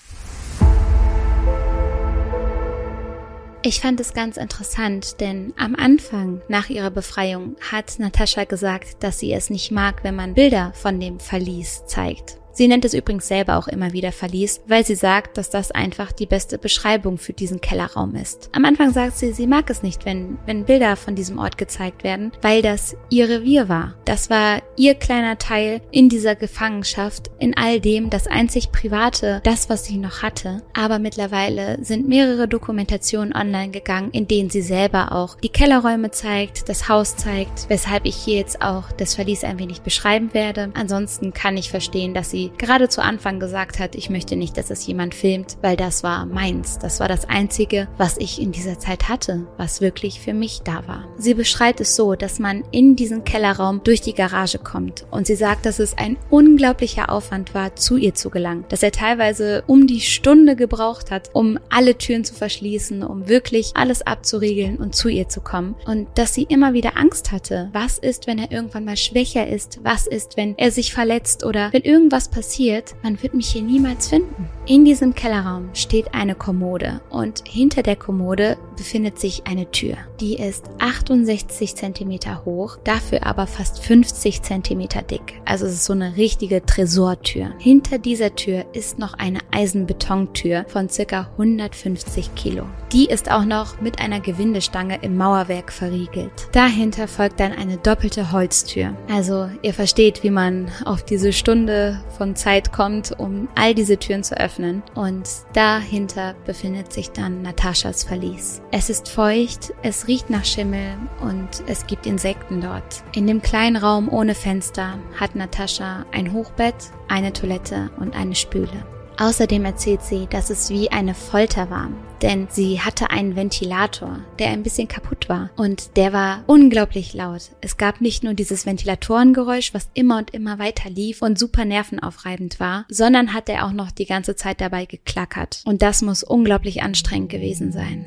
Ich 3.68 3.80
fand 3.80 4.00
es 4.00 4.14
ganz 4.14 4.38
interessant, 4.38 5.20
denn 5.22 5.52
am 5.58 5.74
Anfang 5.76 6.40
nach 6.48 6.70
ihrer 6.70 6.92
Befreiung 6.92 7.56
hat 7.72 7.98
Natascha 7.98 8.44
gesagt, 8.44 8.98
dass 9.00 9.18
sie 9.18 9.34
es 9.34 9.50
nicht 9.50 9.72
mag, 9.72 10.04
wenn 10.04 10.16
man 10.16 10.36
Bilder 10.36 10.72
von 10.76 11.00
dem 11.00 11.20
Verlies 11.20 11.84
zeigt. 11.88 12.38
Sie 12.56 12.70
nennt 12.70 12.86
es 12.86 12.94
übrigens 12.94 13.28
selber 13.28 13.58
auch 13.58 13.68
immer 13.68 13.92
wieder 13.92 14.14
Verlies, 14.14 14.62
weil 14.66 14.86
sie 14.86 14.96
sagt, 14.96 15.38
dass 15.38 15.50
das 15.50 15.72
einfach 15.72 16.14
die 16.14 16.26
beste 16.26 16.58
Beschreibung 16.58 17.18
für 17.18 17.34
diesen 17.34 17.60
Kellerraum 17.60 18.16
ist. 18.16 18.50
Am 18.54 18.64
Anfang 18.64 18.94
sagt 18.94 19.18
sie, 19.18 19.34
sie 19.34 19.46
mag 19.46 19.70
es 19.70 19.84
nicht, 19.84 20.06
wenn, 20.06 20.38
wenn 20.46 20.64
Bilder 20.64 20.96
von 20.96 21.16
diesem 21.16 21.38
Ort 21.38 21.58
gezeigt 21.58 22.06
werden, 22.06 22.32
weil 22.42 22.62
das 22.62 22.96
ihr 23.10 23.28
Revier 23.28 23.68
war. 23.68 23.96
Das 24.06 24.30
war 24.30 24.62
ihr 24.78 24.96
kleiner 24.96 25.38
Teil 25.38 25.82
in 25.92 26.08
dieser 26.08 26.36
Gefangenschaft, 26.36 27.30
in 27.40 27.58
all 27.58 27.82
dem, 27.82 28.10
das 28.10 28.26
einzig 28.26 28.72
Private, 28.72 29.42
das, 29.44 29.70
was 29.70 29.84
sie 29.84 29.98
noch 29.98 30.22
hatte. 30.22 30.62
Aber 30.74 30.98
mittlerweile 30.98 31.84
sind 31.84 32.08
mehrere 32.08 32.48
Dokumentationen 32.48 33.36
online 33.36 33.72
gegangen, 33.72 34.12
in 34.12 34.30
denen 34.30 34.50
sie 34.50 34.62
selber 34.62 35.12
auch 35.12 35.36
die 35.42 35.50
Kellerräume 35.50 36.12
zeigt, 36.12 36.70
das 36.70 36.88
Haus 36.88 37.18
zeigt, 37.18 37.66
weshalb 37.68 38.06
ich 38.06 38.16
hier 38.16 38.38
jetzt 38.38 38.62
auch 38.62 38.94
das 38.94 39.16
Verlies 39.16 39.44
ein 39.44 39.60
wenig 39.60 39.82
beschreiben 39.82 40.34
werde. 40.34 40.72
Ansonsten 40.74 41.34
kann 41.34 41.58
ich 41.58 41.70
verstehen, 41.70 42.14
dass 42.14 42.32
sie 42.32 42.45
gerade 42.58 42.90
zu 42.90 43.02
Anfang 43.02 43.40
gesagt 43.40 43.80
hat, 43.80 43.96
ich 43.96 44.10
möchte 44.10 44.36
nicht, 44.36 44.58
dass 44.58 44.70
es 44.70 44.86
jemand 44.86 45.16
filmt, 45.16 45.58
weil 45.62 45.76
das 45.76 46.04
war 46.04 46.26
meins. 46.26 46.80
Das 46.80 47.00
war 47.00 47.08
das 47.08 47.28
Einzige, 47.28 47.88
was 47.98 48.18
ich 48.18 48.42
in 48.42 48.52
dieser 48.52 48.80
Zeit 48.80 49.10
hatte, 49.10 49.48
was 49.58 49.82
wirklich 49.82 50.20
für 50.20 50.34
mich 50.34 50.62
da 50.64 50.88
war. 50.88 51.06
Sie 51.18 51.34
beschreibt 51.34 51.82
es 51.82 51.96
so, 51.96 52.16
dass 52.16 52.40
man 52.40 52.64
in 52.72 52.96
diesen 52.96 53.24
Kellerraum 53.24 53.82
durch 53.84 54.02
die 54.02 54.14
Garage 54.14 54.60
kommt 54.60 55.06
und 55.12 55.28
sie 55.28 55.36
sagt, 55.36 55.66
dass 55.66 55.80
es 55.80 55.98
ein 55.98 56.18
unglaublicher 56.30 57.10
Aufwand 57.10 57.54
war, 57.54 57.76
zu 57.76 57.98
ihr 57.98 58.14
zu 58.14 58.30
gelangen, 58.30 58.66
dass 58.70 58.84
er 58.84 58.92
teilweise 58.92 59.64
um 59.68 59.88
die 59.88 60.02
Stunde 60.02 60.56
gebraucht 60.56 61.12
hat, 61.12 61.30
um 61.34 61.60
alle 61.70 61.98
Türen 61.98 62.24
zu 62.24 62.34
verschließen, 62.34 63.04
um 63.04 63.28
wirklich 63.28 63.72
alles 63.76 64.02
abzuriegeln 64.02 64.78
und 64.78 64.96
zu 64.96 65.10
ihr 65.10 65.30
zu 65.30 65.42
kommen 65.42 65.76
und 65.86 66.08
dass 66.16 66.34
sie 66.34 66.44
immer 66.44 66.74
wieder 66.74 66.98
Angst 66.98 67.32
hatte. 67.32 67.70
Was 67.74 67.98
ist, 67.98 68.28
wenn 68.28 68.40
er 68.40 68.52
irgendwann 68.52 68.86
mal 68.86 68.98
schwächer 68.98 69.48
ist? 69.48 69.80
Was 69.84 70.08
ist, 70.08 70.38
wenn 70.38 70.58
er 70.58 70.72
sich 70.72 70.94
verletzt 70.94 71.44
oder 71.44 71.72
wenn 71.72 71.84
irgendwas 71.84 72.28
passiert? 72.36 72.96
Man 73.02 73.24
wird 73.24 73.34
mich 73.34 73.48
hier 73.48 73.64
niemals 73.64 74.10
finden. 74.10 74.50
In 74.68 74.84
diesem 74.84 75.16
Kellerraum 75.16 75.70
steht 75.74 76.14
eine 76.14 76.36
Kommode 76.36 77.00
und 77.10 77.44
hinter 77.48 77.82
der 77.82 77.96
Kommode 77.96 78.58
befindet 78.76 79.20
sich 79.20 79.48
eine 79.48 79.72
Tür. 79.72 79.96
Die 80.20 80.36
ist 80.36 80.66
68 80.80 81.76
Zentimeter 81.76 82.44
hoch, 82.44 82.78
dafür 82.84 83.26
aber 83.26 83.48
fast 83.48 83.84
50 83.84 84.42
Zentimeter 84.42 85.02
dick. 85.02 85.40
Also 85.46 85.66
es 85.66 85.74
ist 85.74 85.86
so 85.86 85.94
eine 85.94 86.18
richtige 86.18 86.66
Tresortür. 86.66 87.52
Hinter 87.58 88.00
dieser 88.00 88.36
Tür 88.36 88.66
ist 88.74 89.00
noch 89.00 89.14
eine 89.14 89.40
Eisenbetontür 89.52 90.66
von 90.68 90.90
circa 90.90 91.30
150 91.38 92.36
Kilo. 92.36 92.66
Die 92.92 93.06
ist 93.06 93.32
auch 93.32 93.46
noch 93.46 93.80
mit 93.80 94.00
einer 94.00 94.20
Gewindestange 94.20 95.00
im 95.02 95.16
Mauerwerk 95.16 95.72
verriegelt. 95.72 96.32
Dahinter 96.52 97.08
folgt 97.08 97.40
dann 97.40 97.54
eine 97.54 97.78
doppelte 97.78 98.32
Holztür. 98.32 98.94
Also 99.10 99.50
ihr 99.62 99.74
versteht, 99.74 100.24
wie 100.24 100.32
man 100.32 100.70
auf 100.84 101.04
diese 101.04 101.32
Stunde 101.32 102.02
von 102.18 102.25
Zeit 102.34 102.74
kommt, 102.74 103.12
um 103.20 103.48
all 103.54 103.76
diese 103.76 103.98
Türen 104.00 104.24
zu 104.24 104.36
öffnen 104.36 104.56
öffnen 104.56 104.84
und 104.94 105.28
dahinter 105.54 106.36
befindet 106.46 106.94
sich 106.94 107.12
dann 107.12 107.42
Nataschas 107.42 108.04
Verlies. 108.04 108.62
Es 108.72 108.90
ist 108.90 109.10
feucht, 109.10 109.74
es 109.84 110.08
riecht 110.08 110.30
nach 110.30 110.46
Schimmel 110.46 110.98
und 111.22 111.50
es 111.68 111.88
gibt 111.88 112.06
Insekten 112.06 112.62
dort. 112.62 113.04
In 113.14 113.28
dem 113.28 113.42
kleinen 113.42 113.76
Raum 113.76 114.12
ohne 114.12 114.36
Fenster 114.36 115.00
hat 115.20 115.36
Natascha 115.36 116.06
ein 116.12 116.32
Hochbett, 116.34 116.76
eine 117.08 117.34
Toilette 117.34 117.90
und 117.98 118.16
eine 118.16 118.36
Spüle. 118.36 118.86
Außerdem 119.18 119.64
erzählt 119.66 120.02
sie, 120.02 120.28
dass 120.30 120.50
es 120.50 120.70
wie 120.70 120.92
eine 120.92 121.14
Folter 121.14 121.70
war, 121.70 121.90
denn 122.22 122.48
sie 122.50 122.82
hatte 122.82 123.12
einen 123.12 123.36
Ventilator, 123.36 124.20
der 124.40 124.50
ein 124.50 124.64
bisschen 124.64 124.88
kaputt 124.88 125.30
war 125.30 125.50
und 125.56 125.96
der 125.96 126.12
war 126.12 126.44
unglaublich 126.48 127.14
laut. 127.14 127.52
Es 127.62 127.78
gab 127.78 128.02
nicht 128.02 128.24
nur 128.24 128.34
dieses 128.34 128.66
Ventilatorengeräusch, 128.66 129.74
was 129.74 129.90
immer 129.94 130.18
und 130.18 130.34
immer 130.34 130.60
weiter 130.60 130.90
lief 130.90 131.22
und 131.22 131.40
super 131.40 131.66
nervenaufreibend 131.66 132.60
war, 132.60 132.86
sondern 132.90 133.34
hat 133.34 133.48
er 133.48 133.66
auch 133.66 133.72
noch 133.72 133.92
die 133.92 134.06
ganze 134.06 134.36
Zeit 134.36 134.60
dabei 134.60 134.86
geklackert 134.86 135.62
und 135.66 135.82
das 135.82 136.02
muss 136.02 136.24
unglaublich 136.24 136.84
anstrengend 136.84 137.30
gewesen 137.30 137.72
sein. 137.72 138.06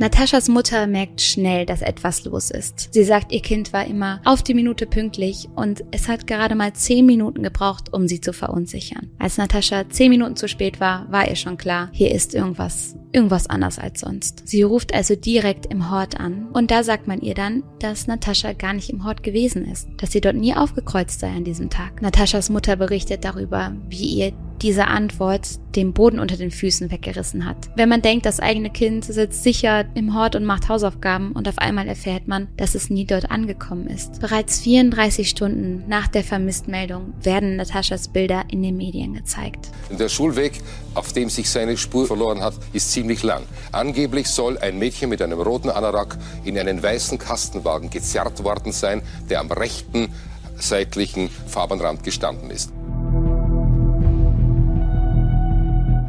Nataschas 0.00 0.48
Mutter 0.48 0.86
merkt 0.86 1.20
schnell, 1.20 1.66
dass 1.66 1.82
etwas 1.82 2.24
los 2.24 2.50
ist. 2.50 2.88
Sie 2.90 3.04
sagt, 3.04 3.32
ihr 3.32 3.42
Kind 3.42 3.74
war 3.74 3.86
immer 3.86 4.22
auf 4.24 4.42
die 4.42 4.54
Minute 4.54 4.86
pünktlich 4.86 5.46
und 5.56 5.84
es 5.90 6.08
hat 6.08 6.26
gerade 6.26 6.54
mal 6.54 6.72
zehn 6.72 7.04
Minuten 7.04 7.42
gebraucht, 7.42 7.92
um 7.92 8.08
sie 8.08 8.22
zu 8.22 8.32
verunsichern. 8.32 9.10
Als 9.18 9.36
Natascha 9.36 9.90
zehn 9.90 10.08
Minuten 10.08 10.36
zu 10.36 10.48
spät 10.48 10.80
war, 10.80 11.06
war 11.12 11.28
ihr 11.28 11.36
schon 11.36 11.58
klar, 11.58 11.90
hier 11.92 12.14
ist 12.14 12.34
irgendwas 12.34 12.96
irgendwas 13.12 13.50
anders 13.50 13.78
als 13.78 14.00
sonst. 14.00 14.48
Sie 14.48 14.62
ruft 14.62 14.94
also 14.94 15.16
direkt 15.16 15.66
im 15.66 15.90
Hort 15.90 16.18
an 16.18 16.46
und 16.52 16.70
da 16.70 16.82
sagt 16.82 17.08
man 17.08 17.20
ihr 17.20 17.34
dann, 17.34 17.64
dass 17.80 18.06
Natascha 18.06 18.52
gar 18.52 18.72
nicht 18.72 18.88
im 18.88 19.04
Hort 19.04 19.22
gewesen 19.22 19.66
ist, 19.66 19.88
dass 19.98 20.12
sie 20.12 20.20
dort 20.20 20.36
nie 20.36 20.54
aufgekreuzt 20.54 21.20
sei 21.20 21.28
an 21.28 21.44
diesem 21.44 21.70
Tag. 21.70 22.00
Nataschas 22.02 22.50
Mutter 22.50 22.76
berichtet 22.76 23.24
darüber, 23.24 23.74
wie 23.88 24.20
ihr 24.20 24.32
diese 24.62 24.88
Antwort 24.88 25.48
den 25.76 25.92
Boden 25.92 26.18
unter 26.18 26.36
den 26.36 26.50
Füßen 26.50 26.90
weggerissen 26.90 27.46
hat. 27.46 27.56
Wenn 27.76 27.88
man 27.88 28.02
denkt, 28.02 28.26
das 28.26 28.40
eigene 28.40 28.70
Kind 28.70 29.04
sitzt 29.04 29.42
sicher 29.42 29.84
im 29.94 30.14
Hort 30.14 30.34
und 30.34 30.44
macht 30.44 30.68
Hausaufgaben 30.68 31.32
und 31.32 31.48
auf 31.48 31.58
einmal 31.58 31.88
erfährt 31.88 32.28
man, 32.28 32.48
dass 32.56 32.74
es 32.74 32.90
nie 32.90 33.04
dort 33.04 33.30
angekommen 33.30 33.86
ist. 33.86 34.20
Bereits 34.20 34.60
34 34.60 35.28
Stunden 35.28 35.84
nach 35.88 36.08
der 36.08 36.24
Vermisstmeldung 36.24 37.14
werden 37.22 37.56
Nataschas 37.56 38.08
Bilder 38.08 38.44
in 38.48 38.62
den 38.62 38.76
Medien 38.76 39.14
gezeigt. 39.14 39.70
Der 39.90 40.08
Schulweg, 40.08 40.60
auf 40.94 41.12
dem 41.12 41.30
sich 41.30 41.48
seine 41.48 41.76
Spur 41.76 42.06
verloren 42.06 42.40
hat, 42.40 42.54
ist 42.72 42.90
ziemlich 42.90 43.22
lang. 43.22 43.44
Angeblich 43.72 44.28
soll 44.28 44.58
ein 44.58 44.78
Mädchen 44.78 45.08
mit 45.08 45.22
einem 45.22 45.40
roten 45.40 45.70
Anorak 45.70 46.18
in 46.44 46.58
einen 46.58 46.82
weißen 46.82 47.18
Kastenwagen 47.18 47.90
gezerrt 47.90 48.42
worden 48.44 48.72
sein, 48.72 49.02
der 49.28 49.40
am 49.40 49.50
rechten 49.50 50.08
seitlichen 50.56 51.30
Fahrbahnrand 51.46 52.02
gestanden 52.02 52.50
ist. 52.50 52.72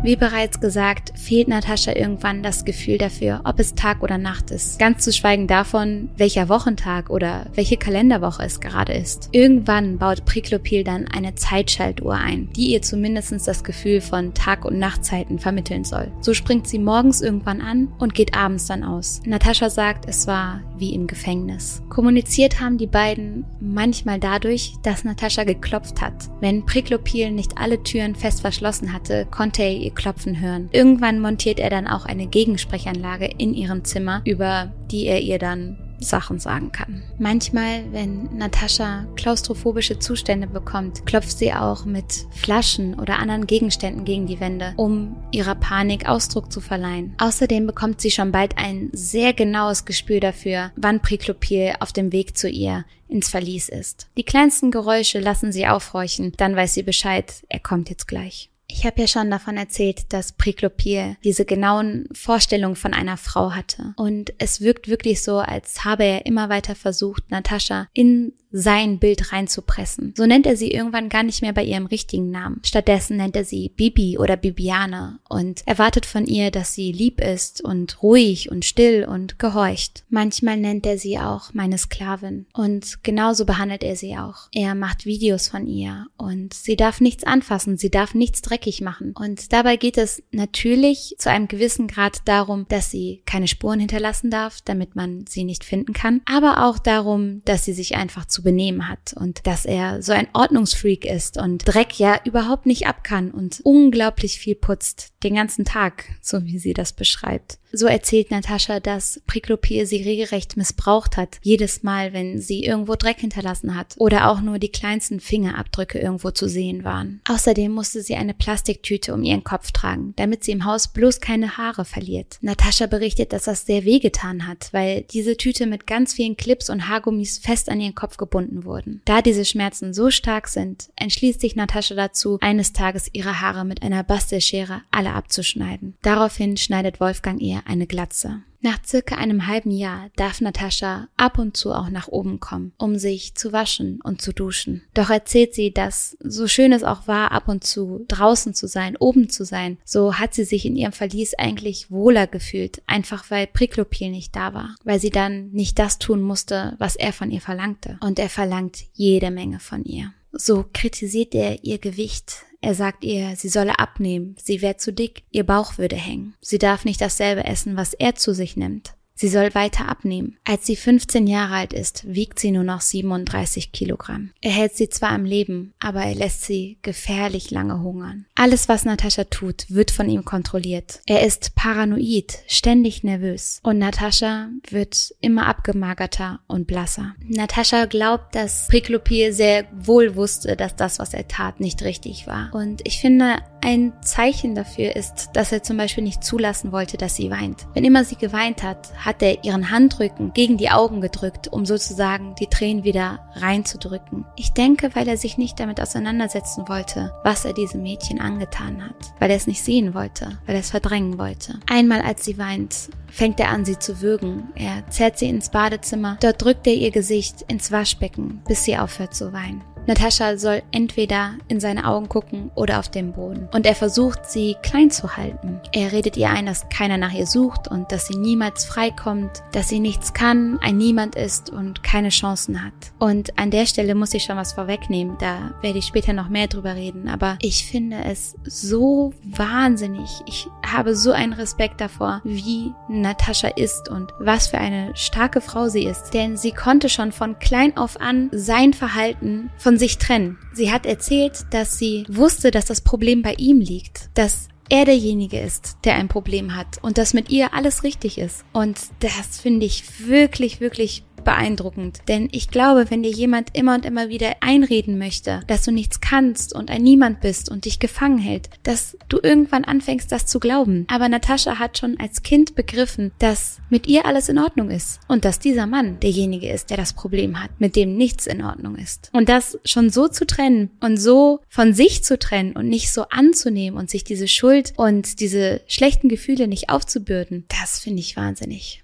Wie 0.03 0.15
bereits 0.15 0.59
gesagt, 0.59 1.13
fehlt 1.15 1.47
Natascha 1.47 1.93
irgendwann 1.95 2.41
das 2.41 2.65
Gefühl 2.65 2.97
dafür, 2.97 3.41
ob 3.43 3.59
es 3.59 3.75
Tag 3.75 4.01
oder 4.01 4.17
Nacht 4.17 4.49
ist. 4.49 4.79
Ganz 4.79 5.03
zu 5.03 5.13
schweigen 5.13 5.45
davon, 5.45 6.09
welcher 6.17 6.49
Wochentag 6.49 7.11
oder 7.11 7.45
welche 7.53 7.77
Kalenderwoche 7.77 8.41
es 8.41 8.59
gerade 8.59 8.93
ist. 8.93 9.29
Irgendwann 9.31 9.99
baut 9.99 10.25
Priklopil 10.25 10.83
dann 10.83 11.07
eine 11.07 11.35
Zeitschaltuhr 11.35 12.15
ein, 12.15 12.49
die 12.53 12.71
ihr 12.71 12.81
zumindest 12.81 13.47
das 13.47 13.63
Gefühl 13.63 14.01
von 14.01 14.33
Tag- 14.33 14.65
und 14.65 14.79
Nachtzeiten 14.79 15.37
vermitteln 15.37 15.83
soll. 15.83 16.11
So 16.21 16.33
springt 16.33 16.67
sie 16.67 16.79
morgens 16.79 17.21
irgendwann 17.21 17.61
an 17.61 17.93
und 17.99 18.15
geht 18.15 18.35
abends 18.35 18.65
dann 18.65 18.83
aus. 18.83 19.21
Natascha 19.23 19.69
sagt, 19.69 20.09
es 20.09 20.25
war 20.25 20.61
wie 20.77 20.95
im 20.95 21.05
Gefängnis. 21.05 21.83
Kommuniziert 21.89 22.59
haben 22.59 22.79
die 22.79 22.87
beiden 22.87 23.45
manchmal 23.59 24.19
dadurch, 24.19 24.73
dass 24.81 25.03
Natascha 25.03 25.43
geklopft 25.43 26.01
hat. 26.01 26.13
Wenn 26.39 26.65
Priklopil 26.65 27.29
nicht 27.29 27.59
alle 27.59 27.83
Türen 27.83 28.15
fest 28.15 28.41
verschlossen 28.41 28.91
hatte, 28.91 29.27
konnte 29.29 29.61
er 29.61 29.73
ihr 29.73 29.90
Klopfen 29.95 30.39
hören. 30.39 30.69
Irgendwann 30.71 31.19
montiert 31.19 31.59
er 31.59 31.69
dann 31.69 31.87
auch 31.87 32.05
eine 32.05 32.27
Gegensprechanlage 32.27 33.29
in 33.37 33.53
ihrem 33.53 33.83
Zimmer, 33.83 34.21
über 34.25 34.71
die 34.91 35.05
er 35.05 35.21
ihr 35.21 35.39
dann 35.39 35.77
Sachen 36.03 36.39
sagen 36.39 36.71
kann. 36.71 37.03
Manchmal, 37.17 37.83
wenn 37.91 38.35
Natascha 38.37 39.05
klaustrophobische 39.15 39.99
Zustände 39.99 40.47
bekommt, 40.47 41.05
klopft 41.05 41.37
sie 41.37 41.53
auch 41.53 41.85
mit 41.85 42.25
Flaschen 42.31 42.99
oder 42.99 43.19
anderen 43.19 43.47
Gegenständen 43.47 44.05
gegen 44.05 44.27
die 44.27 44.39
Wände, 44.39 44.73
um 44.77 45.15
ihrer 45.31 45.55
Panik 45.55 46.07
Ausdruck 46.07 46.51
zu 46.51 46.61
verleihen. 46.61 47.13
Außerdem 47.19 47.67
bekommt 47.67 48.01
sie 48.01 48.11
schon 48.11 48.31
bald 48.31 48.57
ein 48.57 48.89
sehr 48.93 49.33
genaues 49.33 49.85
Gespür 49.85 50.19
dafür, 50.19 50.71
wann 50.75 51.01
Priklopil 51.01 51.75
auf 51.79 51.93
dem 51.93 52.11
Weg 52.11 52.37
zu 52.37 52.49
ihr 52.49 52.85
ins 53.07 53.29
Verlies 53.29 53.69
ist. 53.69 54.07
Die 54.17 54.23
kleinsten 54.23 54.71
Geräusche 54.71 55.19
lassen 55.19 55.51
sie 55.51 55.67
aufhorchen, 55.67 56.33
dann 56.37 56.55
weiß 56.55 56.73
sie 56.73 56.83
Bescheid, 56.83 57.33
er 57.49 57.59
kommt 57.59 57.89
jetzt 57.89 58.07
gleich. 58.07 58.50
Ich 58.73 58.85
habe 58.85 59.01
ja 59.01 59.07
schon 59.07 59.29
davon 59.29 59.57
erzählt, 59.57 60.13
dass 60.13 60.31
Priklopir 60.31 61.17
diese 61.23 61.45
genauen 61.45 62.07
Vorstellungen 62.13 62.75
von 62.75 62.93
einer 62.93 63.17
Frau 63.17 63.51
hatte. 63.51 63.93
Und 63.97 64.33
es 64.37 64.61
wirkt 64.61 64.87
wirklich 64.87 65.21
so, 65.21 65.39
als 65.39 65.83
habe 65.83 66.03
er 66.03 66.25
immer 66.25 66.49
weiter 66.49 66.75
versucht, 66.75 67.29
Natascha 67.29 67.87
in 67.93 68.33
sein 68.51 68.99
Bild 68.99 69.31
reinzupressen. 69.31 70.13
So 70.15 70.25
nennt 70.25 70.45
er 70.45 70.57
sie 70.57 70.71
irgendwann 70.71 71.09
gar 71.09 71.23
nicht 71.23 71.41
mehr 71.41 71.53
bei 71.53 71.63
ihrem 71.63 71.85
richtigen 71.85 72.31
Namen. 72.31 72.61
Stattdessen 72.65 73.17
nennt 73.17 73.35
er 73.35 73.45
sie 73.45 73.69
Bibi 73.69 74.17
oder 74.17 74.37
Bibiane 74.37 75.19
und 75.29 75.63
erwartet 75.65 76.05
von 76.05 76.25
ihr, 76.25 76.51
dass 76.51 76.73
sie 76.73 76.91
lieb 76.91 77.21
ist 77.21 77.63
und 77.63 78.01
ruhig 78.03 78.51
und 78.51 78.65
still 78.65 79.05
und 79.05 79.39
gehorcht. 79.39 80.03
Manchmal 80.09 80.57
nennt 80.57 80.85
er 80.85 80.97
sie 80.97 81.17
auch 81.17 81.53
meine 81.53 81.77
Sklavin 81.77 82.45
und 82.53 83.03
genauso 83.03 83.45
behandelt 83.45 83.83
er 83.83 83.95
sie 83.95 84.17
auch. 84.17 84.49
Er 84.53 84.75
macht 84.75 85.05
Videos 85.05 85.47
von 85.47 85.67
ihr 85.67 86.07
und 86.17 86.53
sie 86.53 86.75
darf 86.75 87.01
nichts 87.01 87.23
anfassen, 87.23 87.77
sie 87.77 87.89
darf 87.89 88.13
nichts 88.13 88.41
dreckig 88.41 88.81
machen. 88.81 89.13
Und 89.13 89.53
dabei 89.53 89.77
geht 89.77 89.97
es 89.97 90.23
natürlich 90.31 91.15
zu 91.17 91.29
einem 91.29 91.47
gewissen 91.47 91.87
Grad 91.87 92.21
darum, 92.25 92.65
dass 92.69 92.91
sie 92.91 93.21
keine 93.25 93.47
Spuren 93.47 93.79
hinterlassen 93.79 94.29
darf, 94.29 94.59
damit 94.61 94.95
man 94.95 95.25
sie 95.27 95.43
nicht 95.43 95.63
finden 95.63 95.93
kann, 95.93 96.21
aber 96.25 96.65
auch 96.65 96.79
darum, 96.79 97.41
dass 97.45 97.65
sie 97.65 97.73
sich 97.73 97.95
einfach 97.95 98.25
zu 98.25 98.40
benehmen 98.41 98.87
hat 98.87 99.13
und 99.15 99.45
dass 99.47 99.65
er 99.65 100.01
so 100.01 100.11
ein 100.11 100.27
Ordnungsfreak 100.33 101.05
ist 101.05 101.37
und 101.37 101.63
Dreck 101.67 101.99
ja 101.99 102.19
überhaupt 102.25 102.65
nicht 102.65 102.87
ab 102.87 103.03
kann 103.03 103.31
und 103.31 103.61
unglaublich 103.63 104.39
viel 104.39 104.55
putzt, 104.55 105.13
den 105.23 105.35
ganzen 105.35 105.65
Tag, 105.65 106.05
so 106.21 106.43
wie 106.45 106.59
sie 106.59 106.73
das 106.73 106.93
beschreibt. 106.93 107.57
So 107.73 107.87
erzählt 107.87 108.31
Natascha, 108.31 108.79
dass 108.79 109.21
Priklopir 109.27 109.87
sie 109.87 110.03
regelrecht 110.03 110.57
missbraucht 110.57 111.15
hat, 111.15 111.37
jedes 111.41 111.83
Mal, 111.83 112.11
wenn 112.11 112.41
sie 112.41 112.65
irgendwo 112.65 112.95
Dreck 112.95 113.19
hinterlassen 113.19 113.75
hat 113.75 113.95
oder 113.97 114.29
auch 114.29 114.41
nur 114.41 114.59
die 114.59 114.71
kleinsten 114.71 115.19
Fingerabdrücke 115.19 115.97
irgendwo 115.97 116.31
zu 116.31 116.49
sehen 116.49 116.83
waren. 116.83 117.21
Außerdem 117.29 117.71
musste 117.71 118.01
sie 118.01 118.15
eine 118.15 118.33
Plastiktüte 118.33 119.13
um 119.13 119.23
ihren 119.23 119.43
Kopf 119.43 119.71
tragen, 119.71 120.13
damit 120.17 120.43
sie 120.43 120.51
im 120.51 120.65
Haus 120.65 120.89
bloß 120.89 121.21
keine 121.21 121.57
Haare 121.57 121.85
verliert. 121.85 122.37
Natascha 122.41 122.87
berichtet, 122.87 123.31
dass 123.31 123.45
das 123.45 123.65
sehr 123.65 123.85
wehgetan 123.85 124.47
hat, 124.47 124.69
weil 124.73 125.03
diese 125.03 125.37
Tüte 125.37 125.65
mit 125.65 125.87
ganz 125.87 126.13
vielen 126.13 126.35
Clips 126.35 126.69
und 126.69 126.89
Haargummis 126.89 127.37
fest 127.37 127.69
an 127.69 127.79
ihren 127.79 127.95
Kopf 127.95 128.17
gebunden 128.31 128.63
wurden. 128.63 129.01
Da 129.05 129.21
diese 129.21 129.45
Schmerzen 129.45 129.93
so 129.93 130.09
stark 130.09 130.47
sind, 130.47 130.89
entschließt 130.95 131.41
sich 131.41 131.55
Natascha 131.55 131.95
dazu, 131.95 132.37
eines 132.41 132.73
Tages 132.73 133.09
ihre 133.11 133.41
Haare 133.41 133.65
mit 133.65 133.83
einer 133.83 134.03
Bastelschere 134.03 134.81
alle 134.89 135.13
abzuschneiden. 135.13 135.95
Daraufhin 136.01 136.57
schneidet 136.57 136.99
Wolfgang 136.99 137.41
ihr 137.41 137.61
eine 137.65 137.85
Glatze. 137.85 138.41
Nach 138.61 138.77
circa 138.85 139.15
einem 139.15 139.47
halben 139.47 139.71
Jahr 139.71 140.09
darf 140.15 140.39
Natascha 140.39 141.07
ab 141.17 141.39
und 141.39 141.57
zu 141.57 141.71
auch 141.73 141.89
nach 141.89 142.07
oben 142.07 142.39
kommen, 142.39 142.73
um 142.77 142.97
sich 142.97 143.33
zu 143.33 143.51
waschen 143.51 143.99
und 144.03 144.21
zu 144.21 144.33
duschen. 144.33 144.83
Doch 144.93 145.09
erzählt 145.09 145.55
sie, 145.55 145.73
dass 145.73 146.15
so 146.19 146.47
schön 146.47 146.71
es 146.71 146.83
auch 146.83 147.07
war, 147.07 147.31
ab 147.31 147.47
und 147.47 147.63
zu 147.63 148.05
draußen 148.07 148.53
zu 148.53 148.67
sein, 148.67 148.95
oben 148.97 149.29
zu 149.29 149.45
sein, 149.45 149.77
so 149.83 150.15
hat 150.15 150.35
sie 150.35 150.43
sich 150.43 150.65
in 150.65 150.75
ihrem 150.75 150.91
Verlies 150.91 151.33
eigentlich 151.33 151.89
wohler 151.89 152.27
gefühlt, 152.27 152.83
einfach 152.85 153.31
weil 153.31 153.47
Priklopil 153.47 154.11
nicht 154.11 154.35
da 154.35 154.53
war, 154.53 154.75
weil 154.83 154.99
sie 154.99 155.09
dann 155.09 155.49
nicht 155.51 155.79
das 155.79 155.97
tun 155.97 156.21
musste, 156.21 156.75
was 156.77 156.95
er 156.95 157.13
von 157.13 157.31
ihr 157.31 157.41
verlangte. 157.41 157.97
Und 158.01 158.19
er 158.19 158.29
verlangt 158.29 158.83
jede 158.93 159.31
Menge 159.31 159.59
von 159.59 159.83
ihr. 159.85 160.13
So 160.31 160.65
kritisiert 160.71 161.35
er 161.35 161.63
ihr 161.63 161.77
Gewicht, 161.77 162.45
er 162.61 162.75
sagt 162.75 163.03
ihr, 163.03 163.35
sie 163.35 163.49
solle 163.49 163.79
abnehmen, 163.79 164.35
sie 164.39 164.61
wäre 164.61 164.77
zu 164.77 164.93
dick, 164.93 165.23
ihr 165.31 165.43
Bauch 165.43 165.77
würde 165.77 165.95
hängen. 165.95 166.35
Sie 166.41 166.59
darf 166.59 166.85
nicht 166.85 167.01
dasselbe 167.01 167.43
essen, 167.43 167.75
was 167.75 167.93
er 167.93 168.15
zu 168.15 168.33
sich 168.33 168.55
nimmt. 168.55 168.93
Sie 169.21 169.27
soll 169.27 169.53
weiter 169.53 169.87
abnehmen. 169.87 170.37
Als 170.45 170.65
sie 170.65 170.75
15 170.75 171.27
Jahre 171.27 171.53
alt 171.53 171.73
ist, 171.73 172.11
wiegt 172.11 172.39
sie 172.39 172.49
nur 172.49 172.63
noch 172.63 172.81
37 172.81 173.71
Kilogramm. 173.71 174.31
Er 174.41 174.49
hält 174.49 174.75
sie 174.75 174.89
zwar 174.89 175.09
am 175.09 175.25
Leben, 175.25 175.75
aber 175.79 176.01
er 176.01 176.15
lässt 176.15 176.41
sie 176.41 176.79
gefährlich 176.81 177.51
lange 177.51 177.83
hungern. 177.83 178.25
Alles, 178.33 178.67
was 178.67 178.83
Natascha 178.83 179.25
tut, 179.25 179.65
wird 179.69 179.91
von 179.91 180.09
ihm 180.09 180.25
kontrolliert. 180.25 181.01
Er 181.05 181.23
ist 181.23 181.53
paranoid, 181.53 182.39
ständig 182.47 183.03
nervös. 183.03 183.59
Und 183.61 183.77
Natascha 183.77 184.49
wird 184.67 185.13
immer 185.21 185.45
abgemagerter 185.45 186.39
und 186.47 186.65
blasser. 186.65 187.13
Natascha 187.23 187.85
glaubt, 187.85 188.33
dass 188.33 188.69
Priklopil 188.69 189.33
sehr 189.33 189.65
wohl 189.71 190.15
wusste, 190.15 190.55
dass 190.55 190.75
das, 190.75 190.97
was 190.97 191.13
er 191.13 191.27
tat, 191.27 191.59
nicht 191.59 191.83
richtig 191.83 192.25
war. 192.25 192.49
Und 192.55 192.81
ich 192.85 192.99
finde, 192.99 193.35
ein 193.63 193.93
Zeichen 194.01 194.55
dafür 194.55 194.95
ist, 194.95 195.29
dass 195.33 195.51
er 195.51 195.61
zum 195.61 195.77
Beispiel 195.77 196.03
nicht 196.03 196.23
zulassen 196.23 196.71
wollte, 196.71 196.97
dass 196.97 197.15
sie 197.15 197.29
weint. 197.29 197.67
Wenn 197.75 197.85
immer 197.85 198.03
sie 198.03 198.15
geweint 198.15 198.63
hat, 198.63 198.91
hat 198.97 199.10
er 199.19 199.43
ihren 199.43 199.71
Handrücken 199.71 200.31
gegen 200.33 200.57
die 200.57 200.69
Augen 200.69 201.01
gedrückt, 201.01 201.47
um 201.47 201.65
sozusagen 201.65 202.35
die 202.35 202.47
Tränen 202.47 202.83
wieder 202.83 203.19
reinzudrücken. 203.35 204.25
Ich 204.35 204.51
denke, 204.53 204.91
weil 204.93 205.07
er 205.07 205.17
sich 205.17 205.37
nicht 205.37 205.59
damit 205.59 205.81
auseinandersetzen 205.81 206.67
wollte, 206.67 207.13
was 207.23 207.45
er 207.45 207.53
diesem 207.53 207.81
Mädchen 207.81 208.21
angetan 208.21 208.83
hat. 208.85 209.13
Weil 209.19 209.31
er 209.31 209.37
es 209.37 209.47
nicht 209.47 209.63
sehen 209.63 209.93
wollte, 209.93 210.37
weil 210.45 210.55
er 210.55 210.61
es 210.61 210.71
verdrängen 210.71 211.17
wollte. 211.17 211.59
Einmal, 211.67 212.01
als 212.01 212.23
sie 212.25 212.37
weint, 212.37 212.89
fängt 213.07 213.39
er 213.39 213.49
an, 213.49 213.65
sie 213.65 213.79
zu 213.79 214.01
würgen. 214.01 214.49
Er 214.55 214.87
zerrt 214.89 215.17
sie 215.17 215.29
ins 215.29 215.49
Badezimmer. 215.49 216.17
Dort 216.21 216.43
drückt 216.43 216.67
er 216.67 216.73
ihr 216.73 216.91
Gesicht 216.91 217.41
ins 217.47 217.71
Waschbecken, 217.71 218.41
bis 218.47 218.63
sie 218.65 218.77
aufhört 218.77 219.15
zu 219.15 219.33
weinen. 219.33 219.63
Natascha 219.87 220.37
soll 220.37 220.61
entweder 220.71 221.33
in 221.47 221.59
seine 221.59 221.85
Augen 221.87 222.09
gucken 222.09 222.51
oder 222.55 222.79
auf 222.79 222.89
den 222.89 223.13
Boden. 223.13 223.49
Und 223.53 223.65
er 223.65 223.75
versucht, 223.75 224.25
sie 224.25 224.55
klein 224.61 224.91
zu 224.91 225.17
halten. 225.17 225.59
Er 225.71 225.91
redet 225.91 226.17
ihr 226.17 226.29
ein, 226.29 226.45
dass 226.45 226.69
keiner 226.69 226.97
nach 226.97 227.13
ihr 227.13 227.25
sucht 227.25 227.67
und 227.67 227.91
dass 227.91 228.07
sie 228.07 228.17
niemals 228.17 228.65
freikommt, 228.65 229.43
dass 229.51 229.69
sie 229.69 229.79
nichts 229.79 230.13
kann, 230.13 230.59
ein 230.61 230.77
Niemand 230.77 231.15
ist 231.15 231.49
und 231.49 231.83
keine 231.83 232.09
Chancen 232.09 232.63
hat. 232.63 232.73
Und 232.99 233.37
an 233.37 233.51
der 233.51 233.65
Stelle 233.65 233.95
muss 233.95 234.13
ich 234.13 234.23
schon 234.23 234.37
was 234.37 234.53
vorwegnehmen, 234.53 235.17
da 235.19 235.53
werde 235.61 235.79
ich 235.79 235.85
später 235.85 236.13
noch 236.13 236.29
mehr 236.29 236.47
drüber 236.47 236.75
reden, 236.75 237.07
aber 237.07 237.37
ich 237.41 237.65
finde 237.65 238.03
es 238.05 238.35
so 238.43 239.13
wahnsinnig. 239.23 240.09
Ich 240.25 240.47
habe 240.65 240.95
so 240.95 241.11
einen 241.11 241.33
Respekt 241.33 241.81
davor, 241.81 242.21
wie 242.23 242.73
Natascha 242.87 243.49
ist 243.49 243.89
und 243.89 244.11
was 244.19 244.47
für 244.47 244.57
eine 244.57 244.95
starke 244.95 245.41
Frau 245.41 245.69
sie 245.69 245.83
ist. 245.83 246.13
Denn 246.13 246.37
sie 246.37 246.51
konnte 246.51 246.89
schon 246.89 247.11
von 247.11 247.39
klein 247.39 247.77
auf 247.77 247.99
an 247.99 248.29
sein 248.31 248.73
Verhalten 248.73 249.49
von 249.57 249.70
sich 249.77 249.97
trennen. 249.97 250.37
Sie 250.53 250.71
hat 250.71 250.85
erzählt, 250.85 251.45
dass 251.51 251.77
sie 251.77 252.05
wusste, 252.07 252.51
dass 252.51 252.65
das 252.65 252.81
Problem 252.81 253.21
bei 253.21 253.33
ihm 253.35 253.59
liegt, 253.59 254.09
dass 254.13 254.47
er 254.71 254.85
derjenige 254.85 255.37
ist, 255.37 255.77
der 255.83 255.95
ein 255.95 256.07
Problem 256.07 256.55
hat 256.55 256.77
und 256.81 256.97
dass 256.97 257.13
mit 257.13 257.29
ihr 257.29 257.53
alles 257.53 257.83
richtig 257.83 258.17
ist. 258.17 258.45
Und 258.53 258.79
das 259.01 259.39
finde 259.41 259.65
ich 259.65 260.07
wirklich, 260.07 260.61
wirklich 260.61 261.03
beeindruckend. 261.21 261.99
Denn 262.07 262.27
ich 262.31 262.49
glaube, 262.49 262.89
wenn 262.89 263.03
dir 263.03 263.11
jemand 263.11 263.55
immer 263.55 263.75
und 263.75 263.85
immer 263.85 264.09
wieder 264.09 264.35
einreden 264.41 264.97
möchte, 264.97 265.41
dass 265.47 265.63
du 265.63 265.71
nichts 265.71 266.01
kannst 266.01 266.53
und 266.53 266.69
ein 266.69 266.83
Niemand 266.83 267.21
bist 267.21 267.49
und 267.49 267.65
dich 267.65 267.79
gefangen 267.79 268.17
hält, 268.17 268.49
dass 268.63 268.97
du 269.09 269.19
irgendwann 269.21 269.63
anfängst, 269.63 270.11
das 270.11 270.25
zu 270.25 270.39
glauben. 270.39 270.85
Aber 270.89 271.09
Natascha 271.09 271.59
hat 271.59 271.77
schon 271.77 271.99
als 271.99 272.23
Kind 272.23 272.55
begriffen, 272.55 273.11
dass 273.19 273.59
mit 273.69 273.87
ihr 273.87 274.05
alles 274.05 274.29
in 274.29 274.37
Ordnung 274.37 274.69
ist 274.69 274.99
und 275.07 275.25
dass 275.25 275.39
dieser 275.39 275.67
Mann 275.67 275.99
derjenige 275.99 276.49
ist, 276.49 276.69
der 276.69 276.77
das 276.77 276.93
Problem 276.93 277.41
hat, 277.41 277.51
mit 277.59 277.75
dem 277.75 277.95
nichts 277.95 278.27
in 278.27 278.43
Ordnung 278.43 278.75
ist. 278.75 279.09
Und 279.13 279.29
das 279.29 279.59
schon 279.65 279.89
so 279.89 280.07
zu 280.07 280.25
trennen 280.25 280.71
und 280.79 280.97
so 280.97 281.39
von 281.47 281.73
sich 281.73 282.03
zu 282.03 282.17
trennen 282.19 282.53
und 282.53 282.67
nicht 282.67 282.91
so 282.91 283.05
anzunehmen 283.09 283.79
und 283.79 283.89
sich 283.89 284.03
diese 284.03 284.27
Schuld 284.27 284.73
und 284.77 285.19
diese 285.19 285.61
schlechten 285.67 286.09
Gefühle 286.09 286.47
nicht 286.47 286.69
aufzubürden, 286.69 287.45
das 287.47 287.79
finde 287.79 287.99
ich 287.99 288.15
wahnsinnig. 288.15 288.83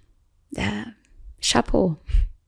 Ja, 0.51 0.85
Chapeau. 1.41 1.97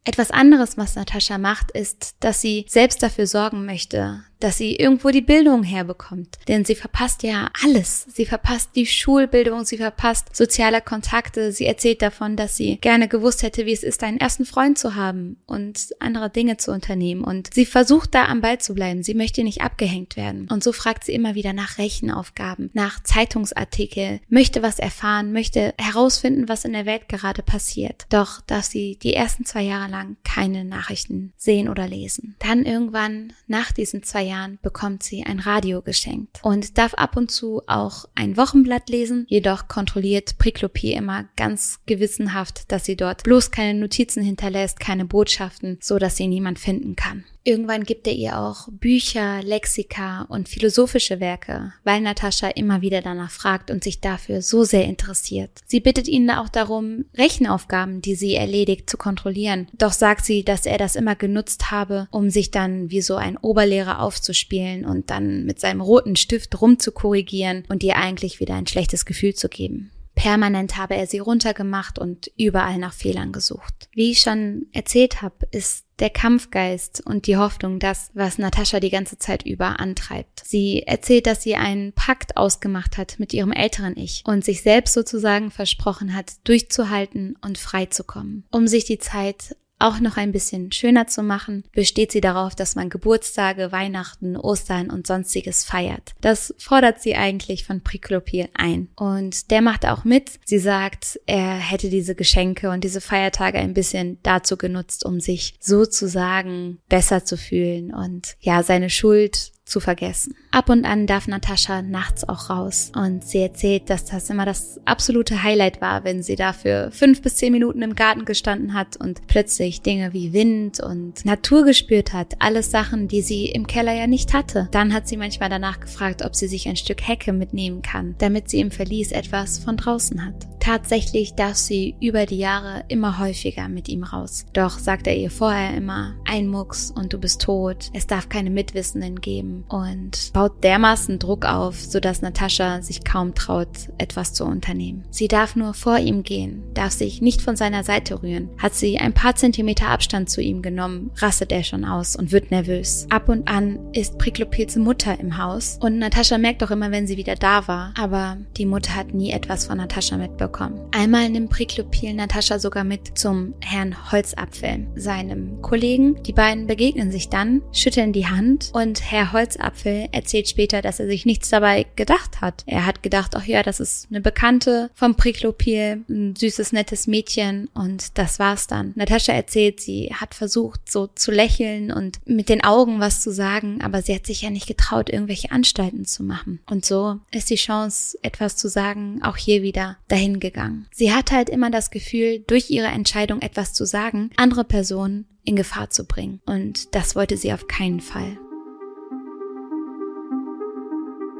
Etwas 0.03 0.31
anderes, 0.31 0.77
was 0.77 0.95
Natascha 0.95 1.37
macht, 1.37 1.71
ist, 1.71 2.15
dass 2.19 2.41
sie 2.41 2.65
selbst 2.67 3.03
dafür 3.03 3.27
sorgen 3.27 3.65
möchte, 3.65 4.23
dass 4.39 4.57
sie 4.57 4.75
irgendwo 4.75 5.09
die 5.09 5.21
Bildung 5.21 5.63
herbekommt. 5.63 6.37
Denn 6.47 6.65
sie 6.65 6.75
verpasst 6.75 7.23
ja 7.23 7.49
alles. 7.63 8.07
Sie 8.13 8.25
verpasst 8.25 8.71
die 8.75 8.85
Schulbildung, 8.85 9.65
sie 9.65 9.77
verpasst 9.77 10.35
soziale 10.35 10.81
Kontakte. 10.81 11.51
Sie 11.51 11.65
erzählt 11.65 12.01
davon, 12.01 12.35
dass 12.35 12.55
sie 12.55 12.77
gerne 12.77 13.07
gewusst 13.07 13.43
hätte, 13.43 13.65
wie 13.65 13.73
es 13.73 13.83
ist, 13.83 14.03
einen 14.03 14.19
ersten 14.19 14.45
Freund 14.45 14.77
zu 14.77 14.95
haben 14.95 15.37
und 15.45 15.89
andere 15.99 16.29
Dinge 16.29 16.57
zu 16.57 16.71
unternehmen. 16.71 17.23
Und 17.23 17.53
sie 17.53 17.65
versucht 17.65 18.15
da 18.15 18.25
am 18.25 18.41
Ball 18.41 18.59
zu 18.59 18.73
bleiben. 18.73 19.03
Sie 19.03 19.13
möchte 19.13 19.43
nicht 19.43 19.61
abgehängt 19.61 20.15
werden. 20.15 20.47
Und 20.49 20.63
so 20.63 20.71
fragt 20.71 21.03
sie 21.03 21.13
immer 21.13 21.35
wieder 21.35 21.53
nach 21.53 21.77
Rechenaufgaben, 21.77 22.69
nach 22.73 23.03
Zeitungsartikel, 23.03 24.21
möchte 24.29 24.61
was 24.61 24.79
erfahren, 24.79 25.33
möchte 25.33 25.73
herausfinden, 25.77 26.47
was 26.47 26.65
in 26.65 26.73
der 26.73 26.85
Welt 26.85 27.09
gerade 27.09 27.43
passiert. 27.43 28.05
Doch 28.09 28.41
darf 28.41 28.65
sie 28.65 28.97
die 29.01 29.13
ersten 29.13 29.45
zwei 29.45 29.63
Jahre 29.63 29.89
lang 29.91 30.15
keine 30.23 30.63
Nachrichten 30.63 31.33
sehen 31.37 31.67
oder 31.67 31.87
lesen. 31.87 32.35
Dann 32.39 32.65
irgendwann 32.65 33.33
nach 33.47 33.71
diesen 33.71 34.03
zwei 34.03 34.28
Jahren 34.29 34.59
bekommt 34.61 35.03
sie 35.03 35.23
ein 35.25 35.39
Radio 35.39 35.81
geschenkt 35.81 36.39
und 36.43 36.77
darf 36.77 36.93
ab 36.93 37.17
und 37.17 37.31
zu 37.31 37.61
auch 37.67 38.05
ein 38.15 38.37
Wochenblatt 38.37 38.89
lesen, 38.89 39.25
jedoch 39.27 39.67
kontrolliert 39.67 40.37
Priklopie 40.37 40.93
immer 40.93 41.25
ganz 41.35 41.79
gewissenhaft, 41.85 42.71
dass 42.71 42.85
sie 42.85 42.95
dort 42.95 43.23
bloß 43.23 43.51
keine 43.51 43.79
Notizen 43.79 44.23
hinterlässt, 44.23 44.79
keine 44.79 45.05
Botschaften, 45.05 45.77
so 45.81 45.99
dass 45.99 46.15
sie 46.15 46.27
niemand 46.27 46.59
finden 46.59 46.95
kann. 46.95 47.25
Irgendwann 47.49 47.83
gibt 47.83 48.05
er 48.05 48.13
ihr 48.13 48.37
auch 48.37 48.67
Bücher, 48.69 49.41
Lexika 49.41 50.27
und 50.29 50.47
philosophische 50.47 51.19
Werke, 51.19 51.73
weil 51.83 51.99
Natascha 51.99 52.49
immer 52.49 52.83
wieder 52.83 53.01
danach 53.01 53.31
fragt 53.31 53.71
und 53.71 53.83
sich 53.83 54.01
dafür 54.01 54.43
so 54.43 54.63
sehr 54.63 54.85
interessiert. 54.85 55.49
Sie 55.65 55.79
bittet 55.79 56.07
ihn 56.07 56.29
auch 56.29 56.47
darum, 56.47 57.05
Rechenaufgaben, 57.17 58.03
die 58.03 58.13
sie 58.13 58.35
erledigt, 58.35 58.87
zu 58.87 58.97
kontrollieren. 58.97 59.67
Doch 59.75 59.93
sagt 59.93 60.25
sie, 60.25 60.43
dass 60.43 60.67
er 60.67 60.77
das 60.77 60.95
immer 60.95 61.15
genutzt 61.15 61.71
habe, 61.71 62.07
um 62.11 62.29
sich 62.29 62.51
dann 62.51 62.91
wie 62.91 63.01
so 63.01 63.15
ein 63.15 63.35
Oberlehrer 63.35 63.99
aufzuspielen 63.99 64.85
und 64.85 65.09
dann 65.09 65.45
mit 65.45 65.59
seinem 65.59 65.81
roten 65.81 66.17
Stift 66.17 66.61
rumzukorrigieren 66.61 67.63
und 67.67 67.81
ihr 67.81 67.95
eigentlich 67.95 68.39
wieder 68.39 68.53
ein 68.53 68.67
schlechtes 68.67 69.05
Gefühl 69.05 69.33
zu 69.33 69.49
geben. 69.49 69.89
Permanent 70.19 70.75
habe 70.75 70.97
er 70.97 71.07
sie 71.07 71.19
runtergemacht 71.19 71.97
und 71.97 72.29
überall 72.37 72.77
nach 72.77 72.93
Fehlern 72.93 73.31
gesucht. 73.31 73.87
Wie 73.93 74.11
ich 74.11 74.19
schon 74.19 74.67
erzählt 74.73 75.21
habe, 75.21 75.47
ist 75.51 75.85
der 75.99 76.09
Kampfgeist 76.09 77.01
und 77.05 77.25
die 77.25 77.37
Hoffnung 77.37 77.79
das, 77.79 78.11
was 78.13 78.37
Natascha 78.37 78.81
die 78.81 78.89
ganze 78.89 79.17
Zeit 79.17 79.45
über 79.45 79.79
antreibt. 79.79 80.41
Sie 80.45 80.83
erzählt, 80.83 81.25
dass 81.25 81.41
sie 81.41 81.55
einen 81.55 81.93
Pakt 81.93 82.35
ausgemacht 82.35 82.97
hat 82.97 83.17
mit 83.17 83.33
ihrem 83.33 83.53
älteren 83.53 83.95
Ich 83.95 84.23
und 84.25 84.43
sich 84.43 84.61
selbst 84.61 84.93
sozusagen 84.93 85.51
versprochen 85.51 86.13
hat, 86.13 86.33
durchzuhalten 86.43 87.37
und 87.41 87.57
frei 87.57 87.85
zu 87.85 88.03
kommen, 88.03 88.43
um 88.51 88.67
sich 88.67 88.83
die 88.83 88.99
Zeit 88.99 89.55
auch 89.79 89.99
noch 89.99 90.17
ein 90.17 90.31
bisschen 90.31 90.71
schöner 90.71 91.07
zu 91.07 91.23
machen, 91.23 91.63
besteht 91.71 92.11
sie 92.11 92.21
darauf, 92.21 92.55
dass 92.55 92.75
man 92.75 92.89
Geburtstage, 92.89 93.71
Weihnachten, 93.71 94.35
Ostern 94.35 94.89
und 94.89 95.07
sonstiges 95.07 95.63
feiert. 95.63 96.13
Das 96.21 96.53
fordert 96.57 97.01
sie 97.01 97.15
eigentlich 97.15 97.65
von 97.65 97.81
Priklopil 97.81 98.49
ein. 98.53 98.89
Und 98.95 99.51
der 99.51 99.61
macht 99.61 99.85
auch 99.85 100.03
mit. 100.03 100.39
Sie 100.45 100.59
sagt, 100.59 101.19
er 101.25 101.55
hätte 101.55 101.89
diese 101.89 102.15
Geschenke 102.15 102.69
und 102.69 102.83
diese 102.83 103.01
Feiertage 103.01 103.59
ein 103.59 103.73
bisschen 103.73 104.19
dazu 104.23 104.57
genutzt, 104.57 105.05
um 105.05 105.19
sich 105.19 105.55
sozusagen 105.59 106.79
besser 106.89 107.23
zu 107.23 107.37
fühlen 107.37 107.93
und 107.93 108.35
ja, 108.39 108.63
seine 108.63 108.89
Schuld 108.89 109.51
zu 109.69 109.79
vergessen. 109.79 110.35
Ab 110.51 110.69
und 110.69 110.85
an 110.85 111.07
darf 111.07 111.27
Natascha 111.27 111.81
nachts 111.81 112.27
auch 112.27 112.49
raus 112.49 112.91
und 112.95 113.23
sie 113.23 113.39
erzählt, 113.39 113.89
dass 113.89 114.05
das 114.05 114.29
immer 114.29 114.45
das 114.45 114.79
absolute 114.85 115.43
Highlight 115.43 115.81
war, 115.81 116.03
wenn 116.03 116.23
sie 116.23 116.35
dafür 116.35 116.89
fünf 116.91 117.21
bis 117.21 117.35
zehn 117.37 117.53
Minuten 117.53 117.81
im 117.81 117.95
Garten 117.95 118.25
gestanden 118.25 118.73
hat 118.73 118.97
und 118.97 119.27
plötzlich 119.27 119.81
Dinge 119.81 120.13
wie 120.13 120.33
Wind 120.33 120.79
und 120.79 121.23
Natur 121.25 121.63
gespürt 121.63 122.13
hat. 122.13 122.35
Alles 122.39 122.71
Sachen, 122.71 123.07
die 123.07 123.21
sie 123.21 123.45
im 123.45 123.67
Keller 123.67 123.93
ja 123.93 124.07
nicht 124.07 124.33
hatte. 124.33 124.67
Dann 124.71 124.93
hat 124.93 125.07
sie 125.07 125.17
manchmal 125.17 125.49
danach 125.49 125.79
gefragt, 125.79 126.23
ob 126.25 126.35
sie 126.35 126.47
sich 126.47 126.67
ein 126.67 126.75
Stück 126.75 127.07
Hecke 127.07 127.31
mitnehmen 127.33 127.81
kann, 127.81 128.15
damit 128.17 128.49
sie 128.49 128.59
im 128.59 128.71
Verlies 128.71 129.11
etwas 129.11 129.59
von 129.59 129.77
draußen 129.77 130.25
hat. 130.25 130.58
Tatsächlich 130.69 131.33
darf 131.33 131.55
sie 131.55 131.95
über 131.99 132.27
die 132.27 132.37
Jahre 132.37 132.83
immer 132.89 133.17
häufiger 133.17 133.67
mit 133.69 133.89
ihm 133.89 134.03
raus. 134.03 134.45
Doch 134.53 134.77
sagt 134.77 135.07
er 135.07 135.17
ihr 135.17 135.31
vorher 135.31 135.75
immer, 135.75 136.13
ein 136.25 136.47
Mucks 136.47 136.93
und 136.95 137.11
du 137.11 137.17
bist 137.17 137.41
tot. 137.41 137.89
Es 137.95 138.05
darf 138.05 138.29
keine 138.29 138.51
Mitwissenden 138.51 139.19
geben 139.19 139.65
und 139.67 140.31
baut 140.31 140.63
dermaßen 140.63 141.17
Druck 141.17 141.45
auf, 141.45 141.81
sodass 141.81 142.21
Natascha 142.21 142.83
sich 142.83 143.03
kaum 143.03 143.33
traut, 143.33 143.67
etwas 143.97 144.33
zu 144.33 144.45
unternehmen. 144.45 145.05
Sie 145.09 145.27
darf 145.27 145.55
nur 145.55 145.73
vor 145.73 145.97
ihm 145.97 146.21
gehen, 146.21 146.61
darf 146.75 146.91
sich 146.91 147.19
nicht 147.19 147.41
von 147.41 147.55
seiner 147.55 147.83
Seite 147.83 148.21
rühren. 148.21 148.49
Hat 148.59 148.75
sie 148.75 148.99
ein 148.99 149.15
paar 149.15 149.33
Zentimeter 149.33 149.87
Abstand 149.87 150.29
zu 150.29 150.39
ihm 150.39 150.61
genommen, 150.61 151.09
rastet 151.15 151.51
er 151.51 151.63
schon 151.63 151.83
aus 151.83 152.15
und 152.15 152.31
wird 152.31 152.51
nervös. 152.51 153.07
Ab 153.09 153.27
und 153.27 153.47
an 153.47 153.91
ist 153.93 154.19
Priklopils 154.19 154.75
Mutter 154.75 155.19
im 155.19 155.39
Haus 155.39 155.79
und 155.81 155.97
Natascha 155.97 156.37
merkt 156.37 156.63
auch 156.63 156.69
immer, 156.69 156.91
wenn 156.91 157.07
sie 157.07 157.17
wieder 157.17 157.33
da 157.33 157.67
war, 157.67 157.91
aber 157.97 158.37
die 158.55 158.67
Mutter 158.67 158.95
hat 158.95 159.15
nie 159.15 159.31
etwas 159.31 159.65
von 159.65 159.79
Natascha 159.79 160.17
mitbekommen 160.17 160.58
bekommen. 160.59 160.89
Einmal 160.91 161.29
nimmt 161.29 161.49
Priklopil 161.49 162.13
Natascha 162.13 162.59
sogar 162.59 162.83
mit 162.83 163.17
zum 163.17 163.53
Herrn 163.61 164.11
Holzapfel, 164.11 164.87
seinem 164.95 165.61
Kollegen. 165.61 166.21
Die 166.23 166.33
beiden 166.33 166.67
begegnen 166.67 167.11
sich 167.11 167.29
dann, 167.29 167.61
schütteln 167.71 168.13
die 168.13 168.27
Hand 168.27 168.71
und 168.73 169.11
Herr 169.11 169.31
Holzapfel 169.31 170.09
erzählt 170.11 170.49
später, 170.49 170.81
dass 170.81 170.99
er 170.99 171.07
sich 171.07 171.25
nichts 171.25 171.49
dabei 171.49 171.85
gedacht 171.95 172.41
hat. 172.41 172.63
Er 172.65 172.85
hat 172.85 173.03
gedacht, 173.03 173.35
ach 173.35 173.45
ja, 173.45 173.63
das 173.63 173.79
ist 173.79 174.07
eine 174.09 174.21
Bekannte 174.21 174.89
vom 174.93 175.15
Priklopil, 175.15 176.03
ein 176.09 176.35
süßes, 176.35 176.73
nettes 176.73 177.07
Mädchen 177.07 177.69
und 177.73 178.17
das 178.17 178.39
war's 178.39 178.67
dann. 178.67 178.93
Natascha 178.95 179.33
erzählt, 179.33 179.79
sie 179.79 180.11
hat 180.13 180.33
versucht, 180.33 180.91
so 180.91 181.07
zu 181.07 181.31
lächeln 181.31 181.91
und 181.91 182.19
mit 182.25 182.49
den 182.49 182.63
Augen 182.63 182.99
was 182.99 183.21
zu 183.21 183.31
sagen, 183.31 183.81
aber 183.81 184.01
sie 184.01 184.15
hat 184.15 184.25
sich 184.25 184.41
ja 184.41 184.49
nicht 184.49 184.67
getraut, 184.67 185.09
irgendwelche 185.09 185.51
Anstalten 185.51 186.05
zu 186.05 186.23
machen. 186.23 186.59
Und 186.69 186.85
so 186.85 187.19
ist 187.31 187.49
die 187.49 187.55
Chance, 187.55 188.17
etwas 188.21 188.57
zu 188.57 188.67
sagen, 188.67 189.21
auch 189.23 189.37
hier 189.37 189.61
wieder 189.61 189.97
dahin 190.07 190.38
gegangen. 190.39 190.87
Sie 190.91 191.13
hat 191.13 191.31
halt 191.31 191.49
immer 191.49 191.69
das 191.69 191.91
Gefühl, 191.91 192.39
durch 192.47 192.69
ihre 192.69 192.87
Entscheidung 192.87 193.41
etwas 193.41 193.73
zu 193.73 193.85
sagen, 193.85 194.31
andere 194.35 194.63
Personen 194.63 195.25
in 195.43 195.55
Gefahr 195.55 195.89
zu 195.89 196.05
bringen. 196.05 196.41
Und 196.45 196.93
das 196.95 197.15
wollte 197.15 197.37
sie 197.37 197.53
auf 197.53 197.67
keinen 197.67 198.01
Fall. 198.01 198.37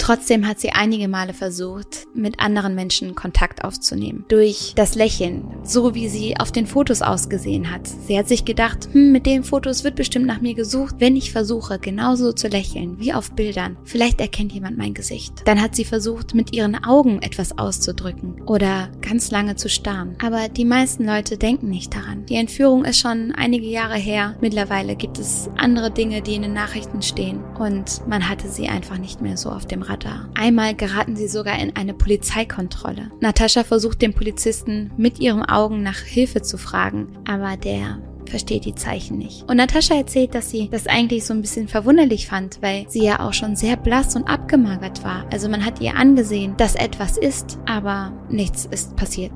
Trotzdem 0.10 0.48
hat 0.48 0.60
sie 0.60 0.72
einige 0.72 1.08
Male 1.08 1.36
versucht, 1.36 2.08
mit 2.16 2.40
anderen 2.40 2.74
Menschen 2.74 3.14
Kontakt 3.14 3.64
aufzunehmen. 3.64 4.26
Durch 4.28 4.74
das 4.76 4.96
Lächeln, 4.96 5.44
so 5.62 5.94
wie 5.94 6.10
sie 6.10 6.36
auf 6.36 6.52
den 6.52 6.66
Fotos 6.66 7.04
ausgesehen 7.04 7.72
hat. 7.72 7.86
Sie 7.86 8.18
hat 8.18 8.28
sich 8.28 8.44
gedacht, 8.44 8.90
hm, 8.92 9.12
mit 9.12 9.28
den 9.28 9.44
Fotos 9.44 9.84
wird 9.84 9.94
bestimmt 9.94 10.26
nach 10.26 10.42
mir 10.42 10.56
gesucht, 10.56 10.96
wenn 10.98 11.16
ich 11.16 11.32
versuche, 11.32 11.78
genauso 11.78 12.32
zu 12.32 12.48
lächeln 12.48 13.00
wie 13.00 13.14
auf 13.14 13.34
Bildern. 13.34 13.78
Vielleicht 13.84 14.20
erkennt 14.20 14.52
jemand 14.52 14.80
mein 14.80 14.96
Gesicht. 14.96 15.44
Dann 15.46 15.62
hat 15.62 15.76
sie 15.76 15.86
versucht, 15.86 16.34
mit 16.34 16.56
ihren 16.56 16.84
Augen 16.84 17.22
etwas 17.22 17.60
auszudrücken 17.60 18.42
oder 18.48 18.90
ganz 19.02 19.30
lange 19.30 19.58
zu 19.58 19.70
starren. 19.70 20.16
Aber 20.26 20.50
die 20.50 20.66
meisten 20.66 21.06
Leute 21.06 21.38
denken 21.38 21.70
nicht 21.70 21.94
daran. 21.94 22.26
Die 22.26 22.36
Entführung 22.36 22.84
ist 22.84 22.98
schon 22.98 23.32
einige 23.36 23.68
Jahre 23.68 23.98
her. 23.98 24.36
Mittlerweile 24.42 24.96
gibt 24.96 25.20
es 25.20 25.52
andere 25.56 25.92
Dinge, 25.92 26.24
die 26.24 26.34
in 26.34 26.42
den 26.42 26.54
Nachrichten 26.54 27.04
stehen 27.04 27.44
und 27.60 28.02
man 28.08 28.28
hatte 28.28 28.50
sie 28.50 28.70
einfach 28.70 28.98
nicht 28.98 29.22
mehr 29.22 29.38
so 29.38 29.52
auf 29.52 29.68
dem 29.68 29.84
Radar. 29.84 29.99
Einmal 30.36 30.76
geraten 30.76 31.16
sie 31.16 31.28
sogar 31.28 31.60
in 31.60 31.76
eine 31.76 31.94
Polizeikontrolle. 31.94 33.12
Natascha 33.20 33.64
versucht 33.64 34.02
den 34.02 34.14
Polizisten 34.14 34.92
mit 34.98 35.20
ihren 35.20 35.44
Augen 35.44 35.84
nach 35.84 36.00
Hilfe 36.00 36.42
zu 36.42 36.58
fragen, 36.58 37.08
aber 37.26 37.58
der 37.58 38.00
versteht 38.30 38.66
die 38.66 38.76
Zeichen 38.76 39.18
nicht. 39.18 39.50
Und 39.50 39.58
Natascha 39.58 39.96
erzählt, 39.96 40.36
dass 40.36 40.50
sie 40.52 40.70
das 40.70 40.88
eigentlich 40.88 41.26
so 41.26 41.34
ein 41.34 41.42
bisschen 41.42 41.68
verwunderlich 41.68 42.28
fand, 42.28 42.62
weil 42.62 42.86
sie 42.88 43.04
ja 43.04 43.20
auch 43.20 43.34
schon 43.34 43.56
sehr 43.56 43.76
blass 43.76 44.16
und 44.16 44.28
abgemagert 44.28 45.04
war. 45.04 45.26
Also 45.32 45.50
man 45.50 45.66
hat 45.66 45.82
ihr 45.82 45.96
angesehen, 45.96 46.56
dass 46.58 46.76
etwas 46.76 47.18
ist, 47.18 47.58
aber 47.66 48.14
nichts 48.30 48.66
ist 48.66 48.96
passiert. 48.96 49.34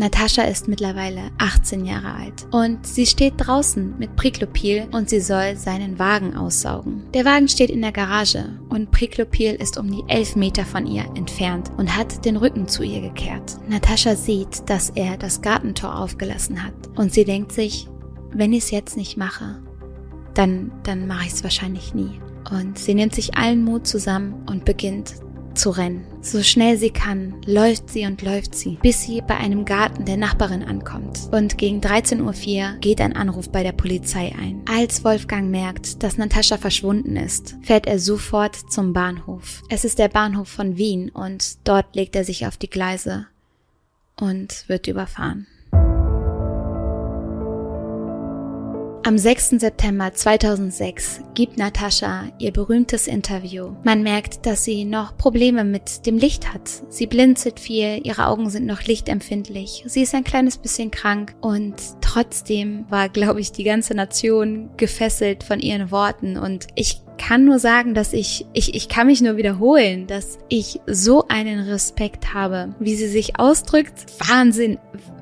Natascha 0.00 0.44
ist 0.44 0.66
mittlerweile 0.66 1.30
18 1.36 1.84
Jahre 1.84 2.14
alt 2.14 2.46
und 2.52 2.86
sie 2.86 3.04
steht 3.04 3.34
draußen 3.36 3.98
mit 3.98 4.16
Priklopil 4.16 4.88
und 4.92 5.10
sie 5.10 5.20
soll 5.20 5.56
seinen 5.56 5.98
Wagen 5.98 6.34
aussaugen. 6.34 7.04
Der 7.12 7.26
Wagen 7.26 7.48
steht 7.48 7.68
in 7.68 7.82
der 7.82 7.92
Garage 7.92 8.58
und 8.70 8.92
Priklopil 8.92 9.56
ist 9.56 9.76
um 9.76 9.90
die 9.90 10.02
11 10.08 10.36
Meter 10.36 10.64
von 10.64 10.86
ihr 10.86 11.04
entfernt 11.16 11.70
und 11.76 11.94
hat 11.94 12.24
den 12.24 12.38
Rücken 12.38 12.66
zu 12.66 12.82
ihr 12.82 13.02
gekehrt. 13.02 13.58
Natascha 13.68 14.16
sieht, 14.16 14.70
dass 14.70 14.88
er 14.88 15.18
das 15.18 15.42
Gartentor 15.42 15.98
aufgelassen 15.98 16.64
hat 16.64 16.72
und 16.96 17.12
sie 17.12 17.26
denkt 17.26 17.52
sich, 17.52 17.86
wenn 18.32 18.54
ich 18.54 18.64
es 18.64 18.70
jetzt 18.70 18.96
nicht 18.96 19.18
mache, 19.18 19.60
dann, 20.32 20.72
dann 20.82 21.08
mache 21.08 21.26
ich 21.26 21.34
es 21.34 21.44
wahrscheinlich 21.44 21.92
nie. 21.92 22.18
Und 22.50 22.78
sie 22.78 22.94
nimmt 22.94 23.14
sich 23.14 23.36
allen 23.36 23.62
Mut 23.62 23.86
zusammen 23.86 24.46
und 24.48 24.64
beginnt 24.64 25.16
zu 25.60 25.70
rennen. 25.70 26.06
So 26.22 26.42
schnell 26.42 26.78
sie 26.78 26.90
kann, 26.90 27.34
läuft 27.44 27.90
sie 27.90 28.06
und 28.06 28.22
läuft 28.22 28.54
sie, 28.54 28.78
bis 28.82 29.02
sie 29.02 29.20
bei 29.20 29.36
einem 29.36 29.66
Garten 29.66 30.06
der 30.06 30.16
Nachbarin 30.16 30.62
ankommt. 30.62 31.28
Und 31.32 31.58
gegen 31.58 31.80
13.04 31.80 32.22
Uhr 32.22 32.78
geht 32.80 33.00
ein 33.00 33.14
Anruf 33.14 33.50
bei 33.50 33.62
der 33.62 33.72
Polizei 33.72 34.34
ein. 34.40 34.62
Als 34.66 35.04
Wolfgang 35.04 35.50
merkt, 35.50 36.02
dass 36.02 36.16
Natascha 36.16 36.56
verschwunden 36.56 37.16
ist, 37.16 37.56
fährt 37.62 37.86
er 37.86 37.98
sofort 37.98 38.56
zum 38.72 38.94
Bahnhof. 38.94 39.62
Es 39.68 39.84
ist 39.84 39.98
der 39.98 40.08
Bahnhof 40.08 40.48
von 40.48 40.78
Wien 40.78 41.10
und 41.10 41.68
dort 41.68 41.94
legt 41.94 42.16
er 42.16 42.24
sich 42.24 42.46
auf 42.46 42.56
die 42.56 42.70
Gleise 42.70 43.26
und 44.16 44.64
wird 44.68 44.86
überfahren. 44.86 45.46
Am 49.02 49.16
6. 49.16 49.60
September 49.60 50.12
2006 50.12 51.22
gibt 51.32 51.56
Natascha 51.56 52.24
ihr 52.38 52.52
berühmtes 52.52 53.06
Interview. 53.06 53.74
Man 53.82 54.02
merkt, 54.02 54.44
dass 54.44 54.64
sie 54.64 54.84
noch 54.84 55.16
Probleme 55.16 55.64
mit 55.64 56.04
dem 56.04 56.18
Licht 56.18 56.52
hat. 56.52 56.68
Sie 56.90 57.06
blinzelt 57.06 57.60
viel, 57.60 58.00
ihre 58.04 58.26
Augen 58.26 58.50
sind 58.50 58.66
noch 58.66 58.82
lichtempfindlich. 58.82 59.84
Sie 59.86 60.02
ist 60.02 60.14
ein 60.14 60.22
kleines 60.22 60.58
bisschen 60.58 60.90
krank 60.90 61.34
und 61.40 61.76
trotzdem 62.02 62.84
war, 62.90 63.08
glaube 63.08 63.40
ich, 63.40 63.52
die 63.52 63.64
ganze 63.64 63.94
Nation 63.94 64.68
gefesselt 64.76 65.44
von 65.44 65.60
ihren 65.60 65.90
Worten 65.90 66.36
und 66.36 66.66
ich 66.74 67.00
kann 67.16 67.44
nur 67.44 67.58
sagen, 67.58 67.94
dass 67.94 68.12
ich, 68.12 68.46
ich, 68.54 68.74
ich 68.74 68.88
kann 68.88 69.06
mich 69.06 69.20
nur 69.20 69.36
wiederholen, 69.36 70.06
dass 70.06 70.38
ich 70.48 70.80
so 70.86 71.26
einen 71.28 71.60
Respekt 71.60 72.32
habe, 72.32 72.74
wie 72.80 72.94
sie 72.94 73.08
sich 73.08 73.38
ausdrückt. 73.38 74.06
Wahnsinn. 74.26 74.78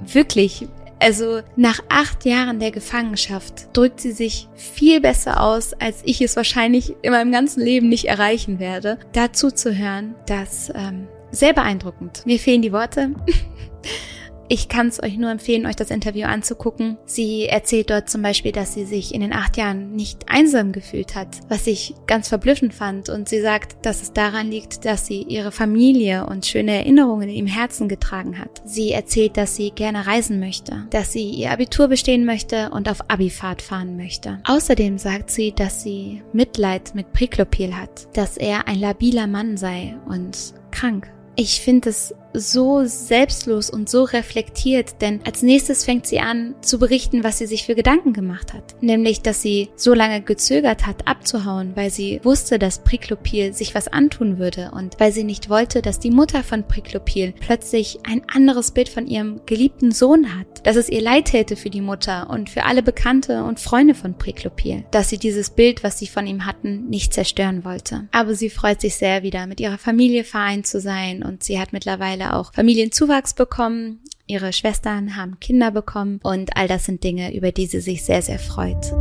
Wirklich. 0.07 0.69
Also 1.01 1.43
nach 1.57 1.81
acht 1.89 2.25
Jahren 2.25 2.59
der 2.59 2.71
Gefangenschaft 2.71 3.69
drückt 3.77 4.01
sie 4.01 4.13
sich 4.13 4.49
viel 4.55 5.01
besser 5.01 5.43
aus, 5.43 5.73
als 5.75 6.03
ich 6.05 6.21
es 6.21 6.37
wahrscheinlich 6.37 6.95
in 7.03 7.13
meinem 7.13 7.33
ganzen 7.33 7.63
Leben 7.63 7.89
nicht 7.89 8.07
erreichen 8.07 8.59
werde. 8.59 8.99
Dazu 9.13 9.51
zu 9.51 9.77
hören, 9.77 10.15
das 10.27 10.73
ähm, 10.75 11.07
sehr 11.31 11.53
beeindruckend. 11.53 12.23
Mir 12.27 12.39
fehlen 12.39 12.63
die 12.63 12.73
Worte. 12.73 13.11
Ich 14.51 14.69
kann 14.69 14.89
es 14.89 15.03
euch 15.03 15.19
nur 15.19 15.31
empfehlen, 15.31 15.67
euch 15.67 15.77
das 15.77 15.91
Interview 15.91 16.27
anzugucken. 16.27 16.97
Sie 17.05 17.47
erzählt 17.47 17.91
dort 17.91 18.09
zum 18.09 18.23
Beispiel, 18.23 18.53
dass 18.53 18.73
sie 18.73 18.87
sich 18.87 19.15
in 19.15 19.21
den 19.21 19.35
acht 19.35 19.59
Jahren 19.59 19.93
nicht 19.93 20.25
einsam 20.29 20.73
gefühlt 20.73 21.15
hat, 21.15 21.29
was 21.49 21.67
ich 21.67 21.95
ganz 22.07 22.29
verblüffend 22.29 22.73
fand. 22.73 23.11
Und 23.11 23.29
sie 23.29 23.43
sagt, 23.43 23.85
dass 23.85 24.01
es 24.01 24.15
daran 24.15 24.51
liegt, 24.51 24.87
dass 24.87 25.07
sie 25.07 25.23
ihre 25.23 25.53
Familie 25.53 26.25
und 26.27 26.47
schöne 26.47 26.73
Erinnerungen 26.73 27.29
im 27.29 27.47
Herzen 27.47 27.89
getragen 27.89 28.39
hat. 28.39 28.63
Sie 28.65 28.93
erzählt, 28.93 29.37
dass 29.37 29.55
sie 29.55 29.71
gerne 29.71 30.07
reisen 30.07 30.41
möchte, 30.41 30.87
dass 30.91 31.13
sie 31.13 31.29
ihr 31.29 31.51
Abitur 31.51 31.89
bestehen 31.89 32.25
möchte 32.25 32.71
und 32.71 32.89
auf 32.89 33.11
Abifahrt 33.11 33.61
fahren 33.61 33.99
möchte. 33.99 34.41
Außerdem 34.45 34.97
sagt 34.97 35.31
sie, 35.31 35.53
dass 35.53 35.83
sie 35.83 36.23
Mitleid 36.33 36.95
mit 36.95 37.13
Priklopil 37.13 37.77
hat, 37.77 38.09
dass 38.17 38.39
er 38.39 38.67
ein 38.67 38.81
labiler 38.81 39.27
Mann 39.27 39.59
sei 39.59 39.97
und 40.09 40.55
krank. 40.71 41.11
Ich 41.37 41.61
finde 41.61 41.91
es 41.91 42.15
so 42.39 42.85
selbstlos 42.85 43.71
und 43.71 43.89
so 43.89 44.05
reflektiert, 44.05 45.01
denn 45.01 45.21
als 45.25 45.43
nächstes 45.43 45.85
fängt 45.85 46.07
sie 46.07 46.21
an 46.21 46.55
zu 46.61 46.79
berichten, 46.79 47.25
was 47.25 47.39
sie 47.39 47.47
sich 47.47 47.65
für 47.65 47.75
Gedanken 47.75 48.13
gemacht 48.13 48.53
hat. 48.53 48.77
Nämlich, 48.81 49.23
dass 49.23 49.43
sie 49.43 49.71
so 49.77 49.95
lange 49.95 50.23
gezögert 50.23 50.87
hat, 50.87 51.07
abzuhauen, 51.07 51.73
weil 51.75 51.91
sie 51.91 52.21
wusste, 52.23 52.59
dass 52.59 52.83
Priklopil 52.83 53.53
sich 53.53 53.75
was 53.75 53.89
antun 53.89 54.39
würde 54.39 54.71
und 54.75 54.99
weil 54.99 55.13
sie 55.13 55.25
nicht 55.25 55.51
wollte, 55.51 55.83
dass 55.83 55.99
die 55.99 56.11
Mutter 56.11 56.43
von 56.43 56.67
Priklopil 56.67 57.35
plötzlich 57.39 57.99
ein 58.05 58.23
anderes 58.33 58.71
Bild 58.71 58.89
von 58.89 59.07
ihrem 59.07 59.41
geliebten 59.47 59.93
Sohn 59.93 60.39
hat, 60.39 60.67
dass 60.67 60.77
es 60.77 60.89
ihr 60.89 61.03
leid 61.03 61.27
täte 61.27 61.57
für 61.57 61.71
die 61.71 61.81
Mutter 61.81 62.31
und 62.31 62.51
für 62.51 62.65
alle 62.65 62.83
Bekannte 62.83 63.45
und 63.45 63.61
Freunde 63.61 63.95
von 63.95 64.15
Priklopil, 64.15 64.85
dass 64.91 65.09
sie 65.09 65.19
dieses 65.19 65.51
Bild, 65.51 65.85
was 65.85 65.99
sie 65.99 66.07
von 66.07 66.27
ihm 66.27 66.47
hatten, 66.47 66.89
nicht 66.89 67.13
zerstören 67.13 67.65
wollte. 67.65 68.09
Aber 68.13 68.35
sie 68.35 68.51
freut 68.51 68.81
sich 68.81 68.97
sehr 68.97 69.23
wieder, 69.23 69.47
mit 69.47 69.61
ihrer 69.61 69.79
Familie 69.79 70.25
vereint 70.25 70.67
zu 70.67 70.81
sein 70.81 71.23
und 71.23 71.43
sie 71.43 71.59
hat 71.59 71.73
mittlerweile 71.73 72.28
auch 72.37 72.53
Familienzuwachs 72.53 73.35
bekommen. 73.35 74.01
Ihre 74.27 74.53
Schwestern 74.53 75.17
haben 75.17 75.41
Kinder 75.41 75.71
bekommen 75.71 76.21
und 76.23 76.57
all 76.57 76.69
das 76.69 76.85
sind 76.85 77.03
Dinge, 77.03 77.35
über 77.35 77.53
die 77.53 77.67
sie 77.67 77.81
sich 77.81 78.05
sehr, 78.05 78.23
sehr 78.23 78.39
freut. 78.39 78.93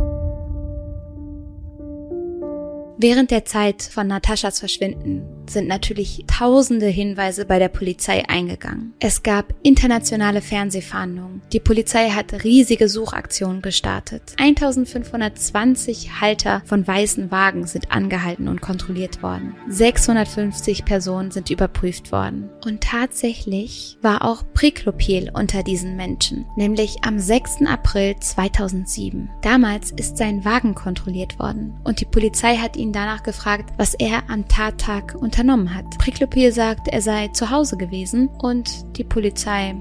Während 2.98 3.30
der 3.30 3.44
Zeit 3.44 3.82
von 3.82 4.08
Nataschas 4.08 4.58
Verschwinden 4.58 5.37
sind 5.50 5.68
natürlich 5.68 6.24
tausende 6.26 6.86
Hinweise 6.86 7.44
bei 7.44 7.58
der 7.58 7.68
Polizei 7.68 8.24
eingegangen. 8.28 8.94
Es 9.00 9.22
gab 9.22 9.54
internationale 9.62 10.40
Fernsehfahndungen. 10.40 11.42
Die 11.52 11.60
Polizei 11.60 12.10
hat 12.10 12.44
riesige 12.44 12.88
Suchaktionen 12.88 13.62
gestartet. 13.62 14.34
1520 14.38 16.20
Halter 16.20 16.62
von 16.64 16.86
weißen 16.86 17.30
Wagen 17.30 17.66
sind 17.66 17.90
angehalten 17.90 18.48
und 18.48 18.60
kontrolliert 18.60 19.22
worden. 19.22 19.54
650 19.68 20.84
Personen 20.84 21.30
sind 21.30 21.50
überprüft 21.50 22.12
worden. 22.12 22.50
Und 22.64 22.82
tatsächlich 22.82 23.98
war 24.02 24.24
auch 24.24 24.44
Priklopil 24.54 25.30
unter 25.32 25.62
diesen 25.62 25.96
Menschen, 25.96 26.46
nämlich 26.56 26.98
am 27.02 27.18
6. 27.18 27.66
April 27.66 28.16
2007. 28.20 29.30
Damals 29.42 29.92
ist 29.92 30.16
sein 30.16 30.44
Wagen 30.44 30.74
kontrolliert 30.74 31.38
worden 31.38 31.78
und 31.84 32.00
die 32.00 32.04
Polizei 32.04 32.56
hat 32.56 32.76
ihn 32.76 32.92
danach 32.92 33.22
gefragt, 33.22 33.72
was 33.76 33.94
er 33.94 34.28
am 34.28 34.48
Tattag 34.48 35.14
unter 35.18 35.37
unternommen 35.38 35.72
hat. 35.74 35.98
Priklopil 35.98 36.52
sagt, 36.52 36.88
er 36.88 37.00
sei 37.00 37.28
zu 37.28 37.50
Hause 37.50 37.76
gewesen 37.76 38.28
und 38.42 38.96
die 38.96 39.04
Polizei 39.04 39.76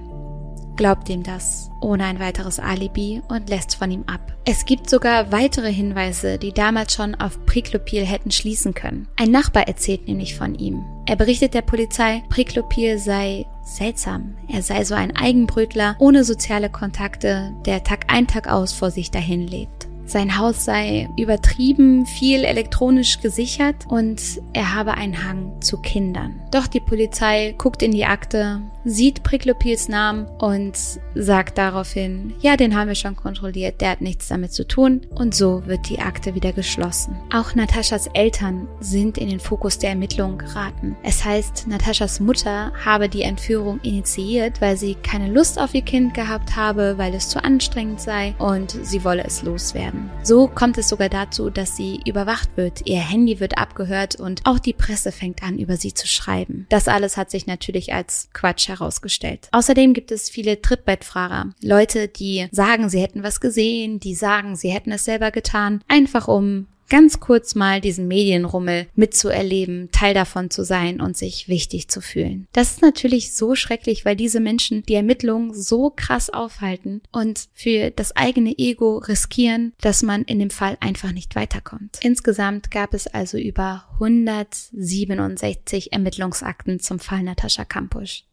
glaubt 0.75 1.09
ihm 1.09 1.23
das 1.23 1.71
ohne 1.81 2.05
ein 2.05 2.19
weiteres 2.19 2.59
Alibi 2.59 3.23
und 3.27 3.49
lässt 3.49 3.75
von 3.75 3.89
ihm 3.89 4.03
ab. 4.05 4.21
Es 4.45 4.65
gibt 4.65 4.87
sogar 4.87 5.31
weitere 5.31 5.73
Hinweise, 5.73 6.37
die 6.37 6.53
damals 6.53 6.93
schon 6.93 7.15
auf 7.15 7.43
Priklopil 7.47 8.05
hätten 8.05 8.29
schließen 8.29 8.75
können. 8.75 9.07
Ein 9.15 9.31
Nachbar 9.31 9.67
erzählt 9.67 10.07
nämlich 10.07 10.35
von 10.35 10.53
ihm. 10.55 10.83
Er 11.07 11.15
berichtet 11.15 11.55
der 11.55 11.63
Polizei, 11.63 12.23
Priklopil 12.29 12.99
sei 12.99 13.47
seltsam. 13.63 14.37
Er 14.47 14.61
sei 14.61 14.83
so 14.83 14.93
ein 14.93 15.15
Eigenbrötler 15.15 15.95
ohne 15.99 16.23
soziale 16.23 16.69
Kontakte, 16.69 17.51
der 17.65 17.83
Tag 17.83 18.05
ein 18.07 18.27
Tag 18.27 18.47
aus 18.47 18.73
vor 18.73 18.91
sich 18.91 19.09
dahin 19.09 19.47
lebt. 19.47 19.76
Sein 20.07 20.37
Haus 20.37 20.63
sei 20.63 21.09
übertrieben 21.17 22.05
viel 22.05 22.45
elektronisch 22.45 23.19
gesichert 23.19 23.75
und 23.89 24.21
er 24.53 24.73
habe 24.73 24.93
einen 24.93 25.27
Hang 25.27 25.61
zu 25.61 25.81
Kindern. 25.81 26.39
Doch 26.49 26.67
die 26.67 26.79
Polizei 26.79 27.53
guckt 27.57 27.83
in 27.83 27.91
die 27.91 28.05
Akte, 28.05 28.61
sieht 28.87 29.23
Priklopils 29.23 29.89
Namen 29.89 30.27
und 30.39 30.77
sagt 31.15 31.57
daraufhin, 31.57 32.33
ja, 32.39 32.57
den 32.57 32.75
haben 32.75 32.87
wir 32.87 32.95
schon 32.95 33.15
kontrolliert, 33.15 33.81
der 33.81 33.91
hat 33.91 34.01
nichts 34.01 34.27
damit 34.27 34.53
zu 34.53 34.67
tun 34.67 35.01
und 35.13 35.35
so 35.35 35.65
wird 35.65 35.89
die 35.89 35.99
Akte 35.99 36.35
wieder 36.35 36.53
geschlossen. 36.53 37.17
Auch 37.33 37.55
Nataschas 37.55 38.07
Eltern 38.13 38.67
sind 38.79 39.17
in 39.17 39.29
den 39.29 39.39
Fokus 39.39 39.77
der 39.77 39.91
Ermittlungen 39.91 40.37
geraten. 40.37 40.95
Es 41.03 41.23
heißt, 41.23 41.67
Nataschas 41.67 42.19
Mutter 42.19 42.71
habe 42.83 43.09
die 43.09 43.23
Entführung 43.23 43.79
initiiert, 43.81 44.61
weil 44.61 44.77
sie 44.77 44.95
keine 44.95 45.31
Lust 45.31 45.59
auf 45.59 45.73
ihr 45.73 45.81
Kind 45.81 46.13
gehabt 46.13 46.55
habe, 46.55 46.97
weil 46.97 47.13
es 47.13 47.29
zu 47.29 47.43
anstrengend 47.43 48.01
sei 48.01 48.35
und 48.39 48.71
sie 48.71 49.03
wolle 49.03 49.23
es 49.23 49.43
loswerden. 49.43 49.77
werden. 49.77 50.09
So 50.23 50.47
kommt 50.47 50.77
es 50.77 50.89
sogar 50.89 51.09
dazu, 51.09 51.49
dass 51.49 51.75
sie 51.75 52.01
überwacht 52.05 52.49
wird, 52.55 52.85
ihr 52.85 52.99
Handy 52.99 53.39
wird 53.39 53.57
abgehört 53.57 54.15
und 54.15 54.41
auch 54.45 54.59
die 54.59 54.73
Presse 54.73 55.11
fängt 55.11 55.43
an, 55.43 55.57
über 55.57 55.77
sie 55.77 55.93
zu 55.93 56.07
schreiben. 56.07 56.65
Das 56.69 56.87
alles 56.87 57.17
hat 57.17 57.31
sich 57.31 57.47
natürlich 57.47 57.93
als 57.93 58.29
Quatsch 58.33 58.67
herausgestellt. 58.79 59.49
Außerdem 59.51 59.93
gibt 59.93 60.11
es 60.11 60.29
viele 60.29 60.61
Trittbettfahrer, 60.61 61.53
Leute, 61.61 62.07
die 62.07 62.47
sagen, 62.51 62.89
sie 62.89 62.99
hätten 62.99 63.23
was 63.23 63.41
gesehen, 63.41 63.99
die 63.99 64.15
sagen, 64.15 64.55
sie 64.55 64.69
hätten 64.69 64.91
es 64.91 65.05
selber 65.05 65.31
getan, 65.31 65.81
einfach 65.87 66.27
um 66.27 66.67
ganz 66.89 67.19
kurz 67.19 67.55
mal 67.55 67.81
diesen 67.81 68.07
Medienrummel 68.07 68.87
mitzuerleben, 68.95 69.89
Teil 69.91 70.13
davon 70.13 70.49
zu 70.49 70.63
sein 70.63 71.01
und 71.01 71.17
sich 71.17 71.47
wichtig 71.47 71.89
zu 71.89 72.01
fühlen. 72.01 72.47
Das 72.53 72.71
ist 72.71 72.81
natürlich 72.81 73.33
so 73.33 73.55
schrecklich, 73.55 74.05
weil 74.05 74.15
diese 74.15 74.39
Menschen 74.39 74.83
die 74.83 74.95
Ermittlungen 74.95 75.53
so 75.53 75.91
krass 75.95 76.29
aufhalten 76.29 77.01
und 77.11 77.49
für 77.53 77.91
das 77.91 78.15
eigene 78.15 78.57
Ego 78.57 78.97
riskieren, 78.97 79.73
dass 79.81 80.03
man 80.03 80.23
in 80.23 80.39
dem 80.39 80.49
Fall 80.49 80.77
einfach 80.79 81.11
nicht 81.11 81.35
weiterkommt. 81.35 81.99
Insgesamt 82.01 82.71
gab 82.71 82.93
es 82.93 83.07
also 83.07 83.37
über 83.37 83.85
167 83.95 85.91
Ermittlungsakten 85.93 86.79
zum 86.79 86.99
Fall 86.99 87.23
Natascha 87.23 87.65
Kampusch. 87.65 88.23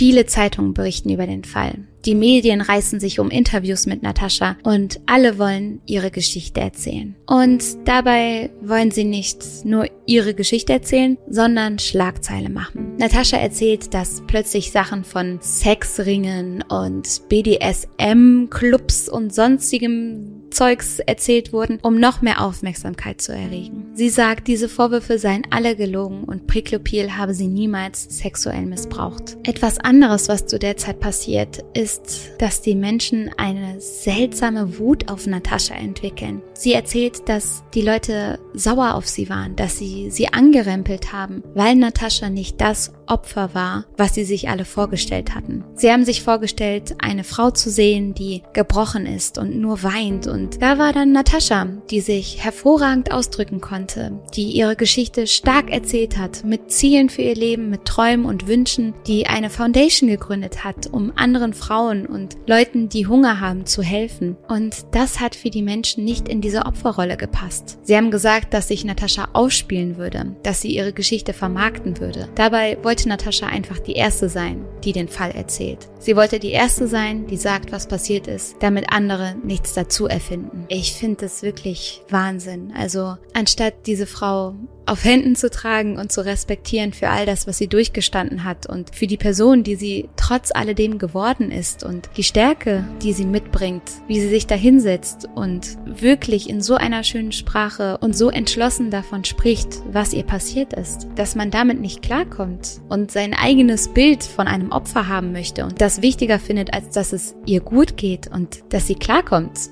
Viele 0.00 0.24
Zeitungen 0.24 0.72
berichten 0.72 1.10
über 1.10 1.26
den 1.26 1.44
Fall. 1.44 1.74
Die 2.06 2.14
Medien 2.14 2.62
reißen 2.62 3.00
sich 3.00 3.20
um 3.20 3.30
Interviews 3.30 3.84
mit 3.84 4.02
Natascha 4.02 4.56
und 4.62 4.98
alle 5.04 5.38
wollen 5.38 5.82
ihre 5.84 6.10
Geschichte 6.10 6.62
erzählen. 6.62 7.14
Und 7.26 7.62
dabei 7.84 8.48
wollen 8.62 8.90
sie 8.90 9.04
nicht 9.04 9.44
nur 9.64 9.84
ihre 10.06 10.32
Geschichte 10.32 10.72
erzählen, 10.72 11.18
sondern 11.28 11.78
Schlagzeile 11.78 12.48
machen. 12.48 12.96
Natascha 12.96 13.36
erzählt, 13.36 13.92
dass 13.92 14.22
plötzlich 14.26 14.70
Sachen 14.70 15.04
von 15.04 15.38
Sexringen 15.42 16.62
und 16.62 17.28
BDSM-Clubs 17.28 19.10
und 19.10 19.34
sonstigem 19.34 20.29
Zeugs 20.50 20.98
erzählt 21.00 21.52
wurden, 21.52 21.78
um 21.82 21.98
noch 21.98 22.22
mehr 22.22 22.40
Aufmerksamkeit 22.40 23.20
zu 23.20 23.32
erregen. 23.32 23.86
Sie 23.94 24.08
sagt, 24.08 24.48
diese 24.48 24.68
Vorwürfe 24.68 25.18
seien 25.18 25.46
alle 25.50 25.76
gelogen 25.76 26.24
und 26.24 26.46
Priklopil 26.46 27.16
habe 27.16 27.34
sie 27.34 27.46
niemals 27.46 28.06
sexuell 28.18 28.66
missbraucht. 28.66 29.36
Etwas 29.44 29.78
anderes, 29.78 30.28
was 30.28 30.46
zu 30.46 30.58
der 30.58 30.76
Zeit 30.76 31.00
passiert, 31.00 31.64
ist 31.74 32.30
dass 32.38 32.62
die 32.62 32.74
Menschen 32.74 33.30
eine 33.36 33.80
seltsame 33.80 34.78
Wut 34.78 35.10
auf 35.10 35.26
Natascha 35.26 35.74
entwickeln. 35.74 36.42
Sie 36.54 36.72
erzählt, 36.72 37.28
dass 37.28 37.62
die 37.74 37.82
Leute 37.82 38.38
sauer 38.54 38.94
auf 38.94 39.08
sie 39.08 39.28
waren, 39.28 39.56
dass 39.56 39.78
sie 39.78 40.10
sie 40.10 40.32
angerempelt 40.32 41.12
haben, 41.12 41.42
weil 41.54 41.76
Natascha 41.76 42.30
nicht 42.30 42.60
das 42.60 42.92
Opfer 43.06 43.54
war, 43.54 43.84
was 43.96 44.14
sie 44.14 44.24
sich 44.24 44.48
alle 44.48 44.64
vorgestellt 44.64 45.34
hatten. 45.34 45.64
Sie 45.74 45.90
haben 45.90 46.04
sich 46.04 46.22
vorgestellt, 46.22 46.94
eine 46.98 47.24
Frau 47.24 47.50
zu 47.50 47.70
sehen, 47.70 48.14
die 48.14 48.42
gebrochen 48.52 49.04
ist 49.04 49.36
und 49.36 49.58
nur 49.58 49.82
weint. 49.82 50.26
Und 50.26 50.39
da 50.60 50.78
war 50.78 50.92
dann 50.92 51.12
Natascha, 51.12 51.66
die 51.90 52.00
sich 52.00 52.44
hervorragend 52.44 53.10
ausdrücken 53.10 53.60
konnte, 53.60 54.20
die 54.34 54.50
ihre 54.50 54.76
Geschichte 54.76 55.26
stark 55.26 55.70
erzählt 55.70 56.18
hat, 56.18 56.44
mit 56.44 56.70
Zielen 56.70 57.08
für 57.10 57.22
ihr 57.22 57.34
Leben, 57.34 57.70
mit 57.70 57.84
Träumen 57.84 58.26
und 58.26 58.46
Wünschen, 58.46 58.94
die 59.06 59.26
eine 59.26 59.50
Foundation 59.50 60.08
gegründet 60.08 60.62
hat, 60.62 60.86
um 60.86 61.12
anderen 61.16 61.54
Frauen 61.54 62.06
und 62.06 62.36
Leuten, 62.46 62.88
die 62.88 63.06
Hunger 63.06 63.40
haben, 63.40 63.66
zu 63.66 63.82
helfen. 63.82 64.36
Und 64.48 64.86
das 64.92 65.20
hat 65.20 65.34
für 65.34 65.50
die 65.50 65.62
Menschen 65.62 66.04
nicht 66.04 66.28
in 66.28 66.40
diese 66.40 66.66
Opferrolle 66.66 67.16
gepasst. 67.16 67.78
Sie 67.82 67.96
haben 67.96 68.10
gesagt, 68.10 68.54
dass 68.54 68.68
sich 68.68 68.84
Natascha 68.84 69.30
ausspielen 69.32 69.96
würde, 69.96 70.36
dass 70.42 70.60
sie 70.60 70.68
ihre 70.68 70.92
Geschichte 70.92 71.32
vermarkten 71.32 71.98
würde. 71.98 72.28
Dabei 72.34 72.78
wollte 72.82 73.00
wollte 73.00 73.08
Natascha 73.08 73.46
einfach 73.46 73.78
die 73.78 73.94
Erste 73.94 74.28
sein, 74.28 74.64
die 74.84 74.92
den 74.92 75.08
Fall 75.08 75.30
erzählt. 75.30 75.88
Sie 76.00 76.16
wollte 76.16 76.38
die 76.38 76.50
Erste 76.50 76.86
sein, 76.86 77.26
die 77.26 77.36
sagt, 77.36 77.72
was 77.72 77.86
passiert 77.86 78.26
ist, 78.26 78.56
damit 78.60 78.92
andere 78.92 79.36
nichts 79.42 79.72
dazu 79.72 80.06
erfinden. 80.06 80.29
Ich 80.68 80.94
finde 80.94 81.22
das 81.22 81.42
wirklich 81.42 82.02
Wahnsinn. 82.08 82.72
Also 82.76 83.16
anstatt 83.34 83.86
diese 83.86 84.06
Frau 84.06 84.54
auf 84.86 85.04
Händen 85.04 85.36
zu 85.36 85.50
tragen 85.50 85.98
und 85.98 86.10
zu 86.10 86.24
respektieren 86.24 86.92
für 86.92 87.10
all 87.10 87.24
das, 87.24 87.46
was 87.46 87.58
sie 87.58 87.68
durchgestanden 87.68 88.42
hat 88.42 88.66
und 88.66 88.94
für 88.94 89.06
die 89.06 89.16
Person, 89.16 89.62
die 89.62 89.76
sie 89.76 90.08
trotz 90.16 90.50
alledem 90.52 90.98
geworden 90.98 91.52
ist 91.52 91.84
und 91.84 92.10
die 92.16 92.24
Stärke, 92.24 92.84
die 93.00 93.12
sie 93.12 93.24
mitbringt, 93.24 93.82
wie 94.08 94.20
sie 94.20 94.28
sich 94.28 94.48
da 94.48 94.56
hinsetzt 94.56 95.28
und 95.34 95.78
wirklich 95.84 96.50
in 96.50 96.60
so 96.60 96.74
einer 96.74 97.04
schönen 97.04 97.30
Sprache 97.30 97.98
und 97.98 98.16
so 98.16 98.30
entschlossen 98.30 98.90
davon 98.90 99.24
spricht, 99.24 99.80
was 99.92 100.12
ihr 100.12 100.24
passiert 100.24 100.72
ist, 100.72 101.06
dass 101.14 101.36
man 101.36 101.52
damit 101.52 101.80
nicht 101.80 102.02
klarkommt 102.02 102.80
und 102.88 103.12
sein 103.12 103.32
eigenes 103.32 103.88
Bild 103.88 104.24
von 104.24 104.48
einem 104.48 104.72
Opfer 104.72 105.06
haben 105.06 105.30
möchte 105.30 105.64
und 105.64 105.80
das 105.80 106.02
wichtiger 106.02 106.40
findet, 106.40 106.74
als 106.74 106.90
dass 106.90 107.12
es 107.12 107.36
ihr 107.46 107.60
gut 107.60 107.96
geht 107.96 108.26
und 108.26 108.64
dass 108.72 108.88
sie 108.88 108.96
klarkommt. 108.96 109.70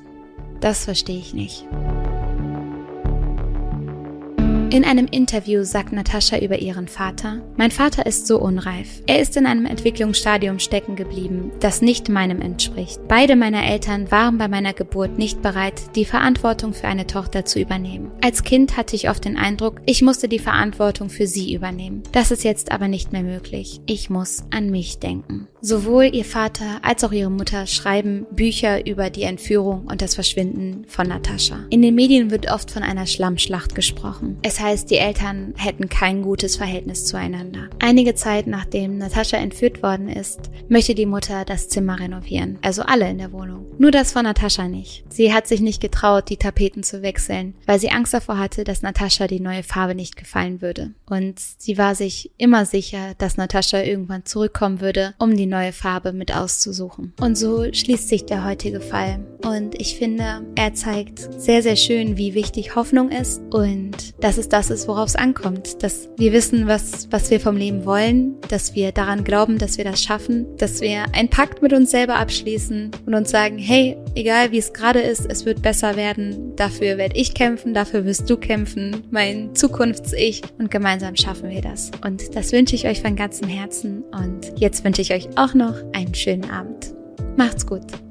Das 0.61 0.85
verstehe 0.85 1.19
ich 1.19 1.35
nicht. 1.35 1.65
In 4.71 4.85
einem 4.85 5.07
Interview 5.07 5.65
sagt 5.65 5.95
Natascha 5.95 6.39
über 6.41 6.59
ihren 6.59 6.89
Vater, 6.89 7.41
mein 7.57 7.71
Vater 7.71 8.05
ist 8.05 8.27
so 8.27 8.39
unreif. 8.39 9.03
Er 9.07 9.19
ist 9.19 9.35
in 9.39 9.47
einem 9.47 9.65
Entwicklungsstadium 9.65 10.59
stecken 10.59 10.95
geblieben, 10.95 11.53
das 11.59 11.81
nicht 11.81 12.11
meinem 12.11 12.43
entspricht. 12.43 13.01
Beide 13.09 13.35
meiner 13.35 13.65
Eltern 13.65 14.11
waren 14.11 14.37
bei 14.37 14.47
meiner 14.47 14.75
Geburt 14.75 15.17
nicht 15.17 15.41
bereit, 15.41 15.97
die 15.97 16.05
Verantwortung 16.05 16.75
für 16.75 16.87
eine 16.87 17.07
Tochter 17.07 17.47
zu 17.47 17.59
übernehmen. 17.59 18.11
Als 18.23 18.43
Kind 18.43 18.77
hatte 18.77 18.95
ich 18.95 19.09
oft 19.09 19.25
den 19.25 19.39
Eindruck, 19.39 19.81
ich 19.87 20.03
musste 20.03 20.29
die 20.29 20.39
Verantwortung 20.39 21.09
für 21.09 21.27
sie 21.27 21.55
übernehmen. 21.55 22.03
Das 22.13 22.31
ist 22.31 22.45
jetzt 22.45 22.71
aber 22.71 22.89
nicht 22.89 23.11
mehr 23.11 23.23
möglich. 23.23 23.81
Ich 23.87 24.11
muss 24.11 24.45
an 24.51 24.69
mich 24.69 24.99
denken. 24.99 25.49
Sowohl 25.61 26.15
ihr 26.15 26.25
Vater 26.25 26.79
als 26.83 27.03
auch 27.05 27.13
ihre 27.13 27.31
Mutter 27.31 27.67
schreiben 27.67 28.27
Bücher 28.31 28.87
über 28.87 29.09
die 29.11 29.23
Entführung 29.23 29.87
und 29.87 30.03
das 30.03 30.15
Verschwinden 30.15 30.85
von 30.87 31.09
Natascha. 31.09 31.65
In 31.71 31.83
den 31.83 31.95
Medien 31.95 32.31
wird 32.31 32.51
oft 32.53 32.71
von 32.71 32.83
einer 32.83 33.07
Schlammschlacht 33.07 33.75
gesprochen. 33.75 34.39
Es 34.43 34.58
heißt, 34.61 34.91
die 34.91 34.99
Eltern 34.99 35.55
hätten 35.57 35.89
kein 35.89 36.23
gutes 36.23 36.57
Verhältnis 36.57 37.05
zueinander. 37.05 37.69
Einige 37.79 38.15
Zeit 38.15 38.47
nachdem 38.47 38.99
Natascha 38.99 39.37
entführt 39.37 39.83
worden 39.83 40.09
ist, 40.09 40.51
möchte 40.69 40.95
die 40.95 41.07
Mutter 41.07 41.45
das 41.45 41.69
Zimmer 41.69 42.01
renovieren, 42.01 42.59
also 42.63 42.83
alle 42.83 43.09
in 43.09 43.19
der 43.19 43.33
Wohnung. 43.33 43.67
Nur 43.79 43.91
das 43.91 44.13
von 44.13 44.25
Natascha 44.25 44.69
nicht. 44.69 45.05
Sie 45.09 45.33
hat 45.33 45.47
sich 45.47 45.61
nicht 45.61 45.81
getraut, 45.81 46.29
die 46.29 46.37
Tapeten 46.37 46.83
zu 46.83 47.03
wechseln, 47.03 47.55
weil 47.67 47.79
sie 47.79 47.91
Angst 47.91 48.13
davor 48.13 48.39
hatte, 48.39 48.65
dass 48.65 48.83
Natascha 48.83 49.27
die 49.27 49.41
neue 49.41 49.63
Farbe 49.63 49.95
nicht 49.95 50.17
gefallen 50.17 50.61
würde. 50.61 50.93
Und 51.07 51.39
sie 51.39 51.79
war 51.79 51.95
sich 51.95 52.33
immer 52.39 52.67
sicher, 52.67 53.15
dass 53.19 53.37
Natascha 53.37 53.83
irgendwann 53.83 54.25
zurückkommen 54.25 54.81
würde, 54.81 55.15
um 55.19 55.37
die 55.37 55.47
neue 55.47 55.73
Farbe 55.73 56.13
mit 56.13 56.35
auszusuchen. 56.35 57.15
Und 57.21 57.37
so 57.37 57.73
schließt 57.73 58.09
sich 58.09 58.27
der 58.27 58.45
heutige 58.45 58.81
Fall. 58.81 59.21
Und 59.45 59.81
ich 59.81 59.97
finde, 59.97 60.43
er 60.57 60.75
zeigt 60.75 61.21
sehr, 61.41 61.63
sehr 61.63 61.77
schön, 61.77 62.17
wie 62.17 62.35
wichtig 62.35 62.75
Hoffnung 62.75 63.11
ist 63.11 63.41
und 63.51 64.15
dass 64.23 64.39
es 64.49 64.69
das 64.69 64.71
ist, 64.71 64.89
worauf 64.89 65.09
es 65.09 65.17
ankommt. 65.17 65.83
Dass 65.83 66.09
wir 66.17 66.33
wissen, 66.33 66.67
was, 66.67 67.09
was 67.11 67.31
wir 67.31 67.41
vom 67.41 67.57
Leben 67.57 67.85
wollen, 67.85 68.37
dass 68.49 68.75
wir 68.75 68.93
daran 68.93 69.25
glauben, 69.25 69.59
dass 69.59 69.79
wir 69.79 69.85
das 69.85 70.03
schaffen, 70.03 70.47
dass 70.57 70.81
wir 70.81 71.05
einen 71.15 71.29
Pakt 71.29 71.63
mit 71.63 71.73
uns 71.73 71.91
selber 71.91 72.17
abschließen 72.17 72.91
und 73.07 73.15
uns 73.15 73.31
sagen, 73.31 73.59
hey, 73.59 73.97
egal 74.15 74.53
wie 74.53 74.59
es 74.59 74.73
gerade 74.73 75.01
ist, 75.01 75.27
es 75.31 75.45
wird 75.45 75.63
besser 75.63 75.97
werden. 75.97 76.57
Dafür 76.57 76.99
werde 76.99 77.17
ich 77.17 77.35
kämpfen, 77.35 77.75
dafür 77.75 78.05
wirst 78.05 78.29
du 78.29 78.37
kämpfen, 78.37 79.05
mein 79.11 79.55
Zukunfts-Ich 79.55 80.43
und 80.59 80.71
gemeinsam 80.71 81.17
schaffen 81.17 81.51
wir 81.51 81.63
das. 81.63 81.91
Und 82.05 82.35
das 82.35 82.53
wünsche 82.53 82.75
ich 82.75 82.87
euch 82.87 83.03
von 83.03 83.17
ganzem 83.17 83.49
Herzen 83.49 84.03
und 84.13 84.59
jetzt 84.59 84.85
wünsche 84.85 85.03
ich 85.03 85.13
euch 85.13 85.29
auch 85.37 85.55
noch 85.55 85.75
einen 85.93 86.15
schönen 86.15 86.51
Abend. 86.51 86.95
Macht's 87.37 87.67
gut. 87.67 88.08